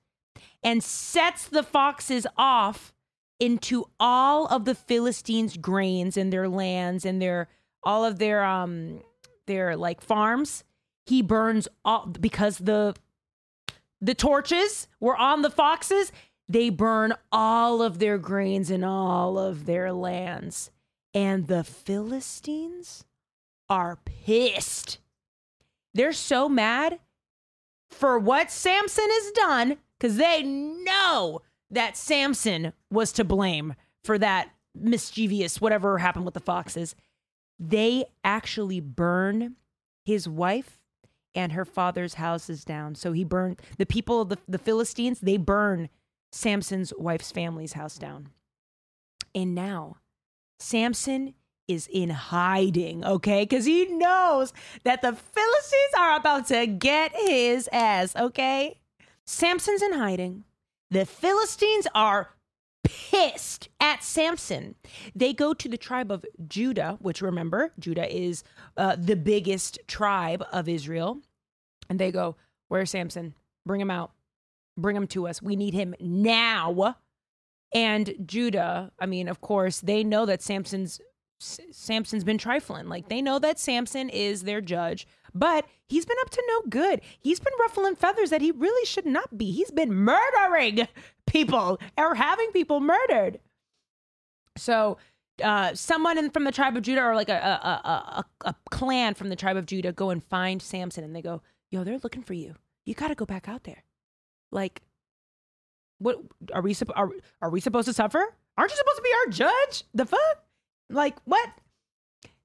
[0.64, 2.94] and sets the foxes off
[3.40, 7.50] into all of the Philistines' grains and their lands and their
[7.84, 9.02] all of their um
[9.46, 10.64] their like farms.
[11.06, 12.96] He burns all because the
[14.02, 16.12] the torches were on the foxes.
[16.48, 20.70] They burn all of their grains and all of their lands.
[21.14, 23.06] And the Philistines
[23.70, 25.00] are pissed.
[25.96, 27.00] They're so mad
[27.90, 34.50] for what Samson has done because they know that Samson was to blame for that
[34.76, 36.96] mischievous whatever happened with the foxes.
[37.58, 39.56] They actually burn
[40.04, 40.82] his wife
[41.34, 42.96] and her father's houses down.
[42.96, 45.88] So he burned the people of the, the Philistines, they burn
[46.34, 48.30] Samson's wife's family's house down.
[49.34, 49.98] And now
[50.60, 51.36] Samson
[51.68, 53.44] is in hiding, okay?
[53.44, 58.80] Because he knows that the Philistines are about to get his ass, okay?
[59.26, 60.44] Samson's in hiding.
[60.92, 62.30] The Philistines are
[62.84, 64.76] pissed at Samson.
[65.16, 68.44] They go to the tribe of Judah, which remember, Judah is
[68.78, 71.20] uh, the biggest tribe of Israel.
[71.90, 72.36] And they go,
[72.68, 73.36] Where's Samson?
[73.66, 74.12] Bring him out.
[74.78, 75.42] Bring him to us.
[75.42, 76.96] We need him now.
[77.74, 81.00] And Judah, I mean, of course, they know that Samson's
[81.40, 82.88] Samson's been trifling.
[82.88, 87.02] Like they know that Samson is their judge, but he's been up to no good.
[87.20, 89.52] He's been ruffling feathers that he really should not be.
[89.52, 90.88] He's been murdering
[91.28, 93.40] people or having people murdered.
[94.58, 94.98] So,
[95.44, 99.16] uh, someone in, from the tribe of Judah or like a, a, a, a, clan
[99.16, 102.24] from the tribe of Judah go and find Samson and they go, Yo, they're looking
[102.24, 102.56] for you.
[102.86, 103.84] You got to go back out there.
[104.52, 104.82] Like,
[105.98, 106.20] what
[106.54, 107.10] are we, are,
[107.42, 108.34] are we supposed to suffer?
[108.58, 109.84] Aren't you supposed to be our judge?
[109.94, 110.46] The fuck?
[110.90, 111.50] Like, what?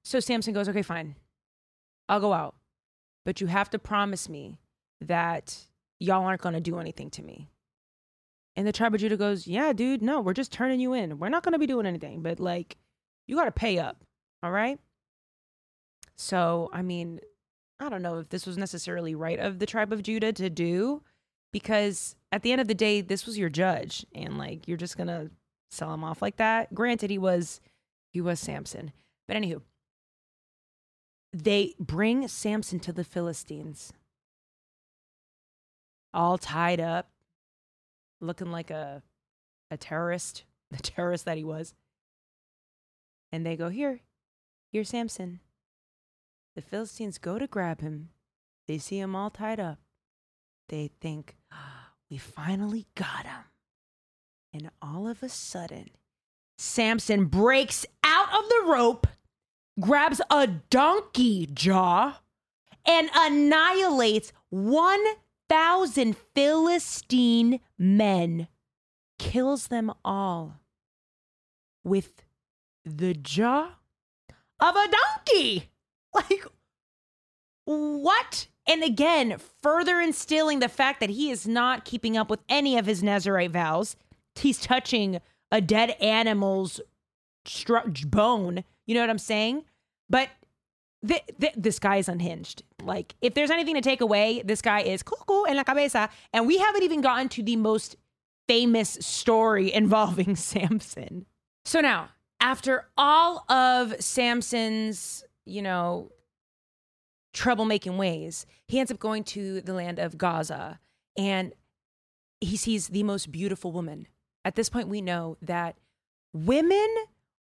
[0.04, 1.16] So Samson goes, okay, fine.
[2.08, 2.54] I'll go out.
[3.24, 4.58] But you have to promise me
[5.00, 5.56] that
[5.98, 7.48] y'all aren't going to do anything to me.
[8.56, 11.18] And the tribe of Judah goes, yeah, dude, no, we're just turning you in.
[11.18, 12.76] We're not going to be doing anything, but like,
[13.28, 13.98] you got to pay up.
[14.42, 14.78] All right.
[16.16, 17.20] So, I mean,
[17.78, 21.02] I don't know if this was necessarily right of the tribe of Judah to do
[21.52, 24.04] because at the end of the day, this was your judge.
[24.14, 25.30] And like, you're just going to
[25.70, 26.74] sell him off like that.
[26.74, 27.60] Granted, he was
[28.12, 28.92] he was Samson.
[29.26, 29.62] But anywho,
[31.32, 33.92] they bring Samson to the Philistines,
[36.12, 37.10] all tied up,
[38.20, 39.02] looking like a
[39.70, 41.74] a terrorist, the terrorist that he was.
[43.32, 44.00] And they go, Here,
[44.72, 45.40] here's Samson.
[46.56, 48.10] The Philistines go to grab him.
[48.66, 49.78] They see him all tied up.
[50.68, 53.44] They think, oh, We finally got him.
[54.52, 55.90] And all of a sudden,
[56.60, 59.06] Samson breaks out of the rope,
[59.80, 62.20] grabs a donkey jaw,
[62.84, 68.46] and annihilates 1,000 Philistine men.
[69.18, 70.60] Kills them all
[71.82, 72.24] with
[72.84, 73.76] the jaw
[74.60, 75.70] of a donkey.
[76.12, 76.44] Like,
[77.66, 78.48] what?
[78.66, 82.84] And again, further instilling the fact that he is not keeping up with any of
[82.84, 83.94] his Nazarite vows.
[84.34, 85.20] He's touching
[85.50, 86.80] a dead animal's
[87.46, 88.64] stru- bone.
[88.86, 89.64] You know what I'm saying?
[90.08, 90.28] But
[91.06, 92.62] th- th- this guy is unhinged.
[92.82, 96.08] Like, if there's anything to take away, this guy is cuckoo en la cabeza.
[96.32, 97.96] And we haven't even gotten to the most
[98.48, 101.26] famous story involving Samson.
[101.64, 102.10] So now,
[102.40, 106.10] after all of Samson's, you know,
[107.34, 110.80] troublemaking ways, he ends up going to the land of Gaza
[111.16, 111.52] and
[112.40, 114.08] he sees the most beautiful woman
[114.44, 115.76] at this point, we know that
[116.32, 116.88] women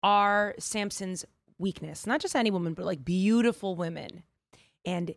[0.04, 1.26] are Samson's
[1.58, 2.06] weakness.
[2.06, 4.24] Not just any woman, but like beautiful women.
[4.86, 5.16] And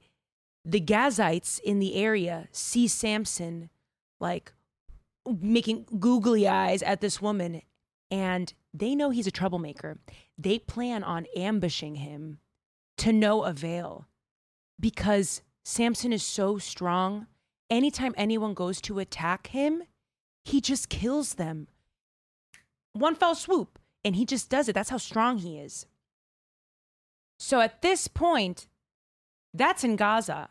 [0.64, 3.70] the Gazites in the area see Samson
[4.20, 4.53] like
[5.41, 7.62] making googly eyes at this woman
[8.11, 9.99] and they know he's a troublemaker.
[10.37, 12.39] They plan on ambushing him
[12.99, 14.07] to no avail
[14.81, 17.26] because Samson is so strong.
[17.70, 19.83] Anytime anyone goes to attack him,
[20.45, 21.68] he just kills them.
[22.93, 23.78] One fell swoop.
[24.05, 24.74] And he just does it.
[24.74, 25.84] That's how strong he is.
[27.39, 28.68] So at this point,
[29.53, 30.49] that's in Gaza.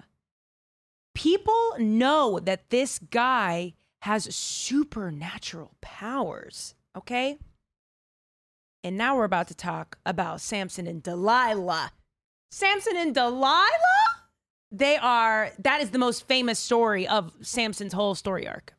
[1.16, 3.74] People know that this guy
[4.04, 7.40] has supernatural powers, okay?
[8.84, 11.94] And now we're about to talk about Samson and Delilah.
[12.52, 13.72] Samson and Delilah?
[14.72, 18.77] They are, that is the most famous story of Samson's whole story arc.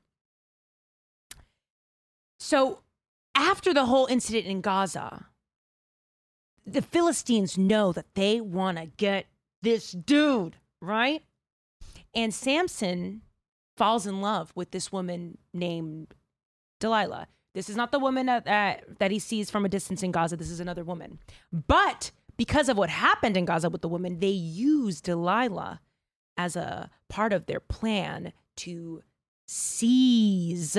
[2.39, 2.81] So
[3.35, 5.27] after the whole incident in Gaza,
[6.67, 9.27] the Philistines know that they want to get
[9.63, 11.23] this dude, right?
[12.15, 13.23] And Samson
[13.77, 16.15] falls in love with this woman named
[16.81, 17.29] Delilah.
[17.55, 20.37] This is not the woman that, that, that he sees from a distance in Gaza.
[20.37, 21.19] This is another woman.
[21.53, 25.81] But because of what happened in Gaza with the woman, they used Delilah
[26.37, 29.03] as a part of their plan to
[29.47, 30.77] seize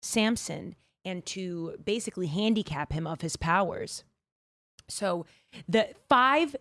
[0.00, 0.74] Samson
[1.06, 4.04] and to basically handicap him of his powers.
[4.88, 5.24] So
[5.68, 6.54] the five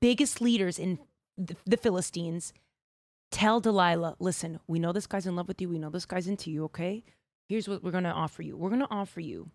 [0.00, 0.98] biggest leaders in
[1.36, 2.52] the, the Philistines
[3.30, 5.70] tell Delilah, listen, we know this guy's in love with you.
[5.70, 7.02] We know this guy's into you, okay?
[7.48, 8.56] Here's what we're going to offer you.
[8.56, 9.50] We're going to offer you,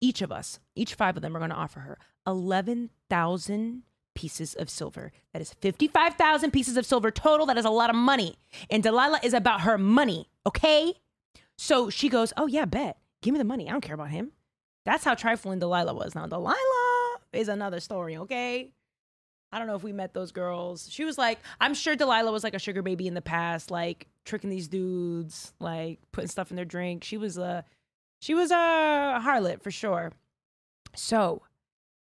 [0.00, 3.82] each of us, each five of them are going to offer her 11,000
[4.14, 5.12] pieces of silver.
[5.32, 7.46] That is 55,000 pieces of silver total.
[7.46, 8.36] That is a lot of money.
[8.70, 10.94] And Delilah is about her money, okay?
[11.58, 12.98] So she goes, oh, yeah, bet.
[13.26, 13.68] Give me the money.
[13.68, 14.30] I don't care about him.
[14.84, 16.14] That's how trifling Delilah was.
[16.14, 18.70] Now, Delilah is another story, okay?
[19.50, 20.88] I don't know if we met those girls.
[20.88, 24.06] She was like, I'm sure Delilah was like a sugar baby in the past, like
[24.24, 27.02] tricking these dudes, like putting stuff in their drink.
[27.02, 27.64] She was a,
[28.20, 30.12] she was a harlot for sure.
[30.94, 31.42] So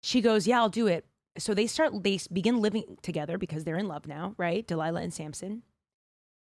[0.03, 1.05] she goes, yeah, I'll do it.
[1.37, 4.67] So they start, they begin living together because they're in love now, right?
[4.67, 5.63] Delilah and Samson.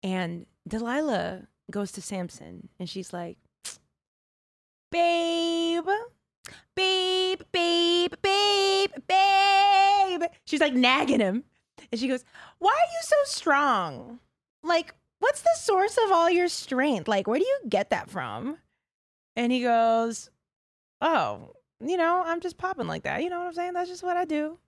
[0.03, 3.37] And Delilah goes to Samson and she's like,
[4.95, 5.89] babe,
[6.77, 10.23] babe, babe, babe, babe.
[10.45, 11.43] She's like nagging him.
[11.91, 12.25] And she goes,
[12.61, 14.21] Why are you so strong?
[14.63, 17.09] Like, what's the source of all your strength?
[17.09, 18.59] Like, where do you get that from?
[19.35, 20.31] And he goes,
[21.01, 23.25] Oh, you know, I'm just popping like that.
[23.25, 23.73] You know what I'm saying?
[23.73, 24.59] That's just what I do.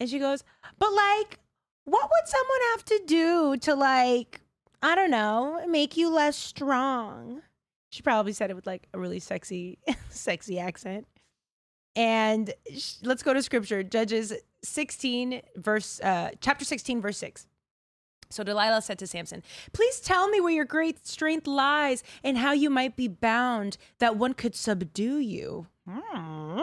[0.00, 0.44] And she goes,
[0.78, 1.40] But like,
[1.84, 4.40] what would someone have to do to like,
[4.82, 7.42] I don't know, make you less strong?
[7.92, 9.78] She probably said it with like a really sexy,
[10.08, 11.06] sexy accent.
[11.94, 14.32] And sh- let's go to scripture, Judges
[14.64, 17.46] 16, verse, uh, chapter 16, verse 6.
[18.30, 19.42] So Delilah said to Samson,
[19.74, 24.16] Please tell me where your great strength lies and how you might be bound that
[24.16, 25.66] one could subdue you.
[25.86, 26.62] Hmm.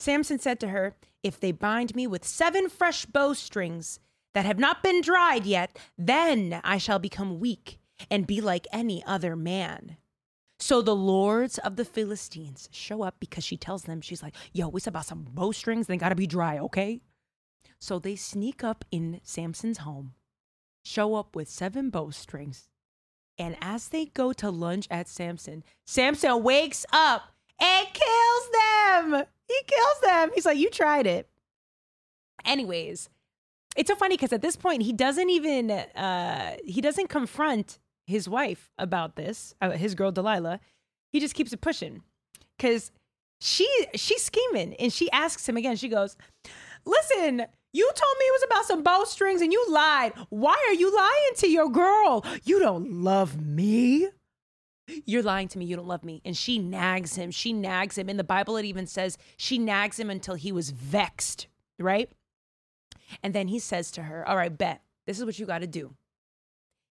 [0.00, 4.00] Samson said to her, If they bind me with seven fresh bowstrings
[4.34, 7.78] that have not been dried yet, then I shall become weak
[8.10, 9.97] and be like any other man.
[10.60, 14.70] So the lords of the Philistines show up because she tells them, she's like, yo,
[14.70, 15.86] it's about some bowstrings.
[15.86, 17.00] They got to be dry, okay?
[17.78, 20.14] So they sneak up in Samson's home,
[20.84, 22.70] show up with seven bowstrings.
[23.38, 27.22] And as they go to lunge at Samson, Samson wakes up
[27.60, 29.24] and kills them.
[29.46, 30.30] He kills them.
[30.34, 31.28] He's like, you tried it.
[32.44, 33.08] Anyways,
[33.76, 37.78] it's so funny because at this point, he doesn't even, uh, he doesn't confront
[38.08, 40.60] his wife about this, uh, his girl Delilah,
[41.12, 42.02] he just keeps it pushing
[42.56, 42.90] because
[43.38, 45.76] she she's scheming and she asks him again.
[45.76, 46.16] She goes,
[46.86, 50.14] "Listen, you told me it was about some bowstrings and you lied.
[50.30, 52.24] Why are you lying to your girl?
[52.44, 54.08] You don't love me."
[55.04, 55.66] You're lying to me.
[55.66, 56.22] You don't love me.
[56.24, 57.30] And she nags him.
[57.30, 58.08] She nags him.
[58.08, 61.46] In the Bible, it even says she nags him until he was vexed,
[61.78, 62.10] right?
[63.22, 64.80] And then he says to her, All right, bet.
[65.06, 65.94] This is what you got to do.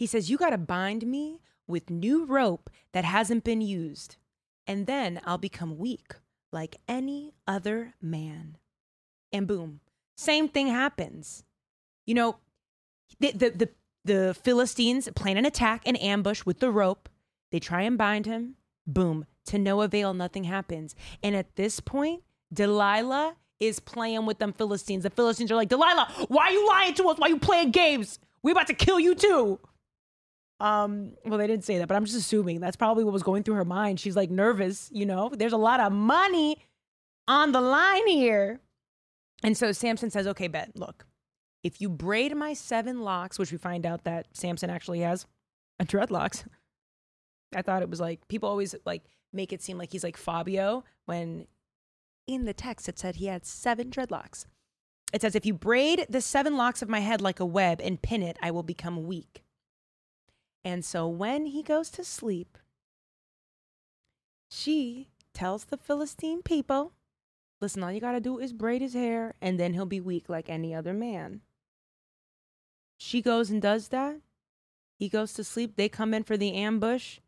[0.02, 4.16] He says, You got to bind me with new rope that hasn't been used,
[4.66, 6.16] and then I'll become weak
[6.52, 8.58] like any other man.
[9.32, 9.80] And boom,
[10.18, 11.44] same thing happens.
[12.08, 12.38] You know,
[13.20, 13.70] the, the, the,
[14.04, 17.08] the Philistines plan an attack, an ambush with the rope.
[17.52, 18.56] They try and bind him.
[18.88, 20.96] Boom, to no avail, nothing happens.
[21.22, 25.04] And at this point, Delilah is playing with them Philistines.
[25.04, 27.20] The Philistines are like, Delilah, why are you lying to us?
[27.20, 28.18] Why are you playing games?
[28.42, 29.60] We about to kill you too.
[30.62, 33.42] Um, well, they didn't say that, but I'm just assuming that's probably what was going
[33.42, 34.00] through her mind.
[34.00, 36.58] She's like nervous, you know, there's a lot of money
[37.28, 38.60] on the line here.
[39.44, 41.08] And so Samson says, okay, bet, look,
[41.64, 45.26] if you braid my seven locks, which we find out that Samson actually has
[45.80, 46.46] a dreadlocks.
[47.56, 49.04] I thought it was like people always like
[49.34, 51.48] make it seem like he's like Fabio when
[52.28, 54.46] in the text it said he had seven dreadlocks.
[55.12, 58.02] It says, if you braid the seven locks of my head like a web and
[58.02, 59.44] pin it, I will become weak.
[60.64, 62.58] And so when he goes to sleep,
[64.50, 66.94] she tells the Philistine people
[67.62, 70.28] Listen, all you got to do is braid his hair and then he'll be weak
[70.28, 71.42] like any other man.
[72.98, 74.18] She goes and does that.
[74.98, 75.76] He goes to sleep.
[75.76, 77.20] They come in for the ambush.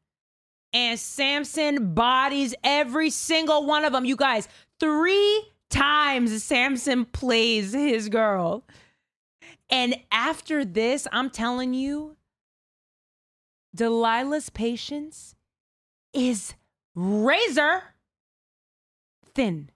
[0.73, 4.05] And Samson bodies every single one of them.
[4.05, 4.47] You guys,
[4.79, 8.63] three times Samson plays his girl.
[9.69, 12.15] And after this, I'm telling you,
[13.75, 15.35] Delilah's patience
[16.13, 16.53] is
[16.95, 17.83] razor
[19.33, 19.69] thin.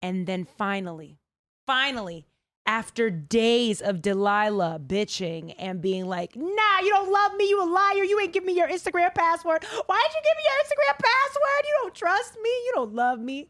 [0.00, 1.18] And then finally,
[1.66, 2.26] finally,
[2.66, 7.66] after days of Delilah bitching and being like, nah, you don't love me, you a
[7.66, 9.64] liar, you ain't give me your Instagram password.
[9.86, 11.64] Why did you give me your Instagram password?
[11.64, 13.48] You don't trust me, you don't love me.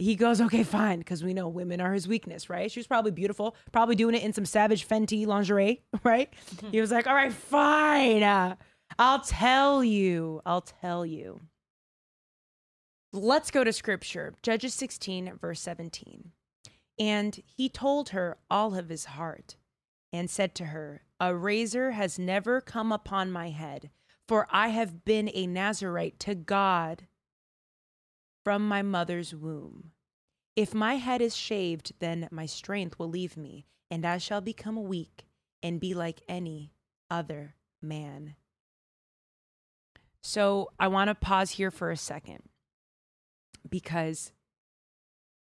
[0.00, 2.70] He goes, okay, fine, because we know women are his weakness, right?
[2.70, 6.32] She was probably beautiful, probably doing it in some savage Fenty lingerie, right?
[6.72, 8.22] he was like, all right, fine.
[8.22, 8.56] Uh,
[8.98, 10.40] I'll tell you.
[10.46, 11.42] I'll tell you.
[13.12, 16.30] Let's go to scripture, Judges 16, verse 17.
[16.98, 19.56] And he told her all of his heart
[20.14, 23.90] and said to her, A razor has never come upon my head,
[24.26, 27.06] for I have been a Nazarite to God
[28.44, 29.92] from my mother's womb.
[30.56, 34.84] If my head is shaved, then my strength will leave me, and I shall become
[34.84, 35.26] weak
[35.62, 36.72] and be like any
[37.10, 38.34] other man.
[40.22, 42.42] So I want to pause here for a second
[43.68, 44.32] because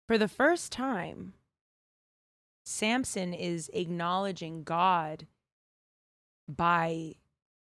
[0.06, 1.34] for the first time,
[2.64, 5.26] Samson is acknowledging God
[6.46, 7.14] by,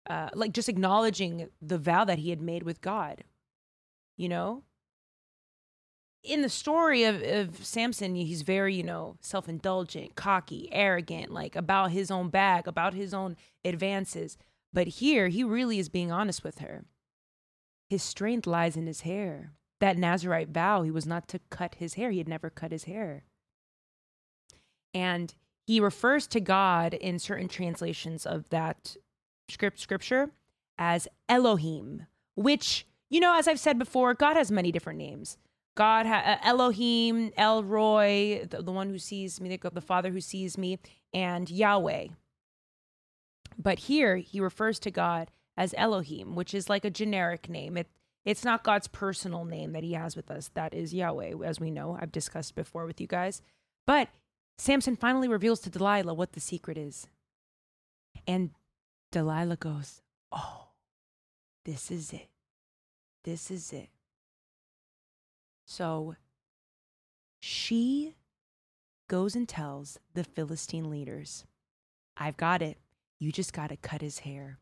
[0.09, 3.25] uh, like, just acknowledging the vow that he had made with God.
[4.17, 4.63] You know,
[6.23, 11.57] in the story of, of Samson, he's very, you know, self indulgent, cocky, arrogant, like
[11.57, 14.37] about his own bag, about his own advances.
[14.73, 16.85] But here, he really is being honest with her.
[17.89, 21.95] His strength lies in his hair that Nazarite vow, he was not to cut his
[21.95, 22.11] hair.
[22.11, 23.25] He had never cut his hair.
[24.95, 25.35] And
[25.67, 28.97] he refers to God in certain translations of that
[29.49, 30.31] script scripture
[30.79, 35.39] as Elohim, which, you know, as I've said before, God has many different names.
[35.81, 40.21] God, ha- uh, Elohim, El Roi, the, the one who sees me, the Father who
[40.21, 40.79] sees me,
[41.15, 42.09] and Yahweh.
[43.57, 47.79] But here he refers to God as Elohim, which is like a generic name.
[47.79, 47.87] It,
[48.27, 50.51] it's not God's personal name that he has with us.
[50.53, 51.97] That is Yahweh, as we know.
[51.99, 53.41] I've discussed before with you guys.
[53.87, 54.11] But
[54.59, 57.07] Samson finally reveals to Delilah what the secret is.
[58.27, 58.51] And
[59.13, 60.73] Delilah goes, Oh,
[61.65, 62.29] this is it.
[63.25, 63.89] This is it.
[65.71, 66.17] So
[67.39, 68.17] she
[69.09, 71.45] goes and tells the Philistine leaders,
[72.17, 72.79] I've got it.
[73.21, 74.59] You just got to cut his hair.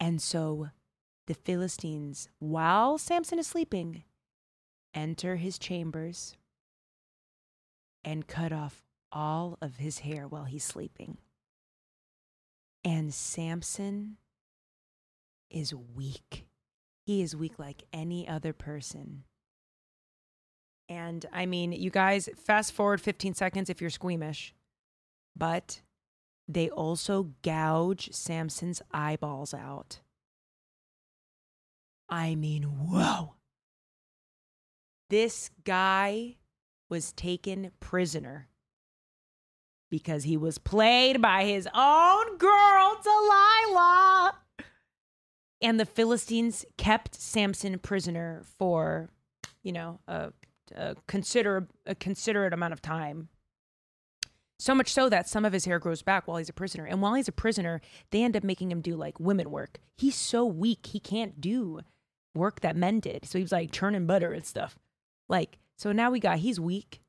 [0.00, 0.70] And so
[1.26, 4.04] the Philistines, while Samson is sleeping,
[4.94, 6.38] enter his chambers
[8.02, 8.82] and cut off
[9.12, 11.18] all of his hair while he's sleeping.
[12.82, 14.16] And Samson
[15.50, 16.46] is weak.
[17.04, 19.24] He is weak like any other person.
[20.90, 24.52] And I mean, you guys, fast forward 15 seconds if you're squeamish,
[25.36, 25.82] but
[26.48, 30.00] they also gouge Samson's eyeballs out.
[32.08, 33.34] I mean, whoa.
[35.10, 36.38] This guy
[36.88, 38.48] was taken prisoner
[39.92, 44.34] because he was played by his own girl, Delilah.
[45.62, 49.08] And the Philistines kept Samson prisoner for,
[49.62, 50.32] you know, a,
[50.74, 53.28] a consider a considerate amount of time.
[54.58, 56.84] So much so that some of his hair grows back while he's a prisoner.
[56.84, 59.80] And while he's a prisoner, they end up making him do like women work.
[59.96, 61.80] He's so weak, he can't do
[62.34, 63.24] work that men did.
[63.24, 64.78] So he was like churning butter and stuff.
[65.28, 67.00] Like, so now we got, he's weak.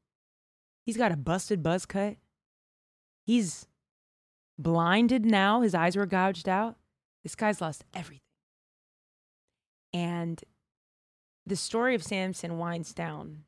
[0.86, 2.16] He's got a busted buzz cut.
[3.26, 3.68] He's
[4.58, 5.62] blinded now.
[5.62, 6.78] His eyes were gouged out.
[7.24, 8.22] This guy's lost everything.
[9.94, 10.42] And
[11.46, 13.44] the story of Samson winds down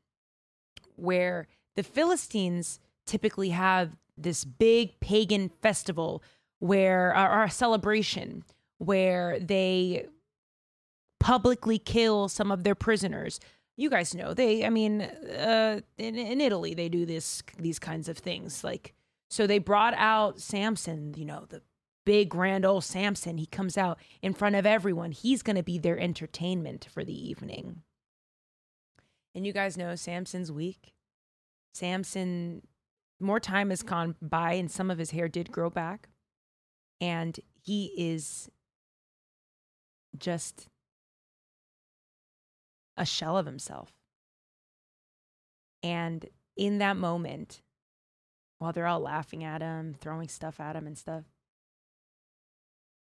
[0.96, 6.24] where the Philistines typically have this big pagan festival
[6.60, 8.44] where, or celebration
[8.78, 10.06] where they
[11.20, 13.40] publicly kill some of their prisoners.
[13.78, 14.66] You guys know they.
[14.66, 18.64] I mean, uh, in, in Italy they do this these kinds of things.
[18.64, 18.94] Like
[19.30, 21.16] so, they brought out Samson.
[21.18, 21.62] You know, the
[22.06, 23.38] big grand old Samson.
[23.38, 25.12] He comes out in front of everyone.
[25.12, 27.82] He's going to be their entertainment for the evening.
[29.36, 30.94] And you guys know Samson's weak.
[31.74, 32.62] Samson,
[33.20, 36.10] more time has gone by, and some of his hair did grow back,
[37.02, 38.50] and he is
[40.18, 40.68] just
[42.96, 43.92] a shell of himself.
[45.82, 46.26] And
[46.56, 47.62] in that moment,
[48.60, 51.24] while they're all laughing at him, throwing stuff at him and stuff,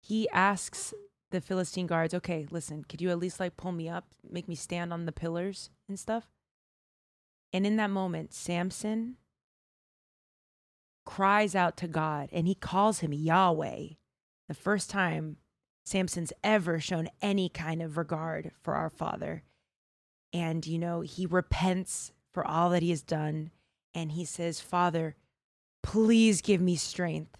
[0.02, 0.94] he asks
[1.32, 4.56] the Philistine guards, okay, listen, could you at least like pull me up, make me
[4.56, 6.28] stand on the pillars and stuff?
[7.52, 9.16] And in that moment, Samson
[11.06, 13.90] cries out to God and he calls him Yahweh.
[14.48, 15.38] The first time
[15.86, 19.44] Samson's ever shown any kind of regard for our Father.
[20.34, 23.52] And, you know, he repents for all that he has done.
[23.94, 25.16] And he says, Father,
[25.84, 27.38] please give me strength.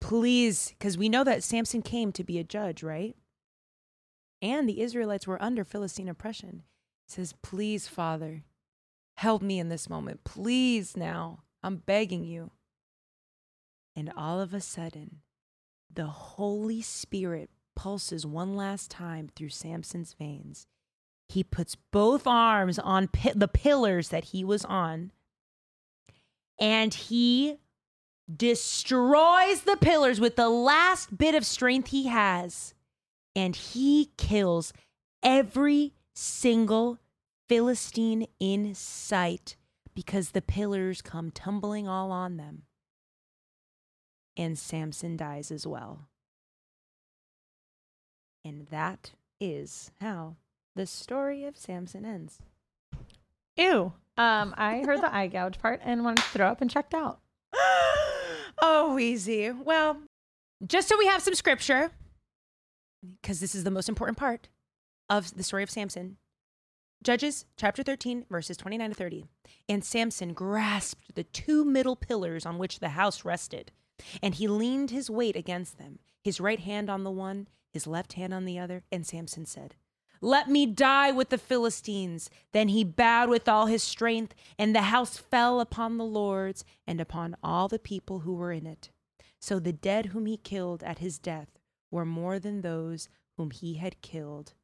[0.00, 3.16] Please, because we know that Samson came to be a judge, right?
[4.40, 6.62] And the Israelites were under Philistine oppression.
[7.06, 8.44] He says, Please, Father,
[9.16, 10.24] help me in this moment.
[10.24, 12.52] Please, now, I'm begging you.
[13.96, 15.22] And all of a sudden,
[15.92, 20.66] the Holy Spirit pulses one last time through Samson's veins.
[21.28, 25.12] He puts both arms on pi- the pillars that he was on,
[26.58, 27.58] and he
[28.34, 32.74] destroys the pillars with the last bit of strength he has,
[33.34, 34.72] and he kills
[35.22, 36.98] every single
[37.48, 39.56] Philistine in sight
[39.94, 42.62] because the pillars come tumbling all on them
[44.38, 46.06] and Samson dies as well.
[48.44, 50.36] And that is how
[50.76, 52.38] the story of Samson ends.
[53.56, 53.92] Ew.
[54.16, 57.18] Um, I heard the eye gouge part and wanted to throw up and checked out.
[58.60, 59.50] oh, easy.
[59.50, 59.98] Well,
[60.66, 61.90] just so we have some scripture,
[63.20, 64.48] because this is the most important part
[65.08, 66.16] of the story of Samson.
[67.02, 69.24] Judges chapter 13, verses 29 to 30.
[69.68, 73.70] And Samson grasped the two middle pillars on which the house rested
[74.22, 78.14] and he leaned his weight against them, his right hand on the one, his left
[78.14, 78.84] hand on the other.
[78.90, 79.74] And Samson said,
[80.20, 82.30] Let me die with the Philistines.
[82.52, 87.00] Then he bowed with all his strength, and the house fell upon the lords and
[87.00, 88.90] upon all the people who were in it.
[89.40, 91.48] So the dead whom he killed at his death
[91.90, 94.54] were more than those whom he had killed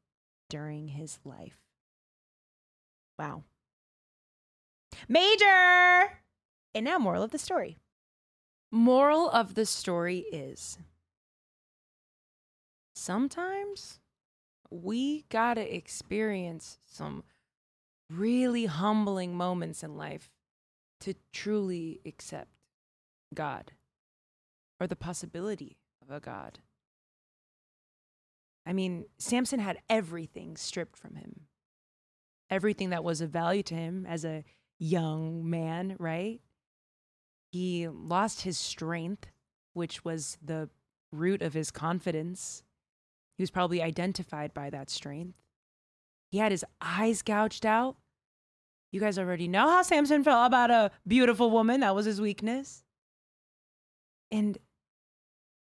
[0.50, 1.58] during his life.
[3.18, 3.44] Wow.
[5.08, 6.18] Major!
[6.74, 7.78] And now, moral of the story.
[8.72, 10.78] Moral of the story is
[12.96, 14.00] sometimes
[14.82, 17.22] we got to experience some
[18.10, 20.30] really humbling moments in life
[21.00, 22.50] to truly accept
[23.32, 23.72] God
[24.80, 26.58] or the possibility of a God.
[28.66, 31.42] I mean, Samson had everything stripped from him,
[32.50, 34.44] everything that was of value to him as a
[34.78, 36.40] young man, right?
[37.52, 39.26] He lost his strength,
[39.72, 40.68] which was the
[41.12, 42.64] root of his confidence.
[43.36, 45.38] He was probably identified by that strength.
[46.30, 47.96] He had his eyes gouged out.
[48.92, 51.80] You guys already know how Samson felt about a beautiful woman.
[51.80, 52.84] That was his weakness.
[54.30, 54.58] And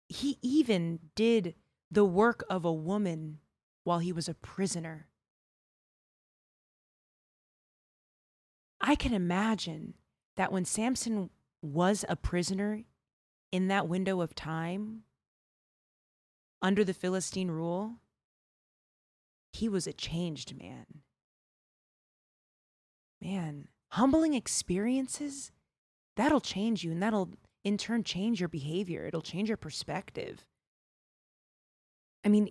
[0.08, 1.56] he even did
[1.90, 3.40] the work of a woman
[3.84, 5.08] while he was a prisoner.
[8.80, 9.96] I can imagine
[10.36, 11.30] that when Samson
[11.62, 12.84] was a prisoner
[13.52, 15.04] in that window of time
[16.66, 17.98] under the Philistine rule,
[19.54, 21.04] he was a changed man.
[23.22, 25.52] Man, humbling experiences,
[26.18, 27.30] that'll change you and that'll
[27.64, 29.06] in turn change your behavior.
[29.06, 30.44] It'll change your perspective.
[32.24, 32.50] I mean,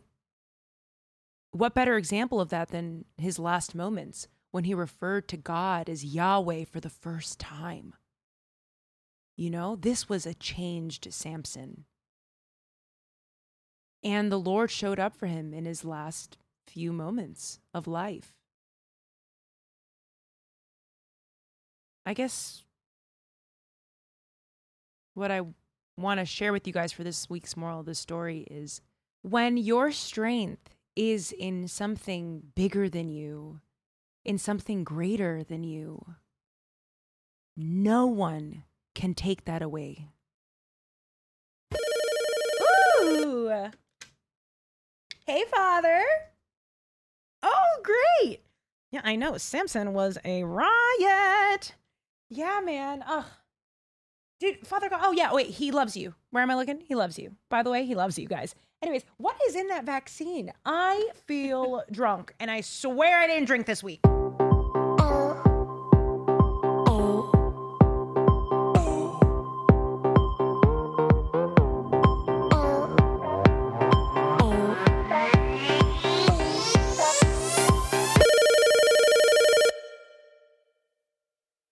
[1.51, 6.05] what better example of that than his last moments when he referred to God as
[6.05, 7.95] Yahweh for the first time?
[9.37, 11.87] You know, this was a changed Samson.
[14.05, 16.37] And the Lord showed up for him in his last
[16.67, 18.35] few moments of life.
[22.07, 22.63] I guess
[25.15, 25.41] what I
[25.97, 28.83] want to share with you guys for this week's moral of the story is
[29.23, 33.61] when your strength is in something bigger than you,
[34.25, 36.05] in something greater than you,
[37.57, 40.09] no one can take that away.
[43.03, 43.71] Ooh.
[45.27, 46.03] Hey, Father.
[47.43, 48.41] Oh, great.
[48.91, 49.39] Yeah, I know.
[49.39, 51.75] Samson was a riot.
[52.29, 53.03] Yeah, man.
[53.09, 53.27] Oh.
[54.39, 55.01] Dude, Father God.
[55.03, 55.33] Oh, yeah.
[55.33, 56.15] Wait, he loves you.
[56.31, 56.81] Where am I looking?
[56.87, 57.37] He loves you.
[57.49, 58.55] By the way, he loves you guys.
[58.83, 60.53] Anyways, what is in that vaccine?
[60.67, 64.01] I feel drunk and I swear I didn't drink this week.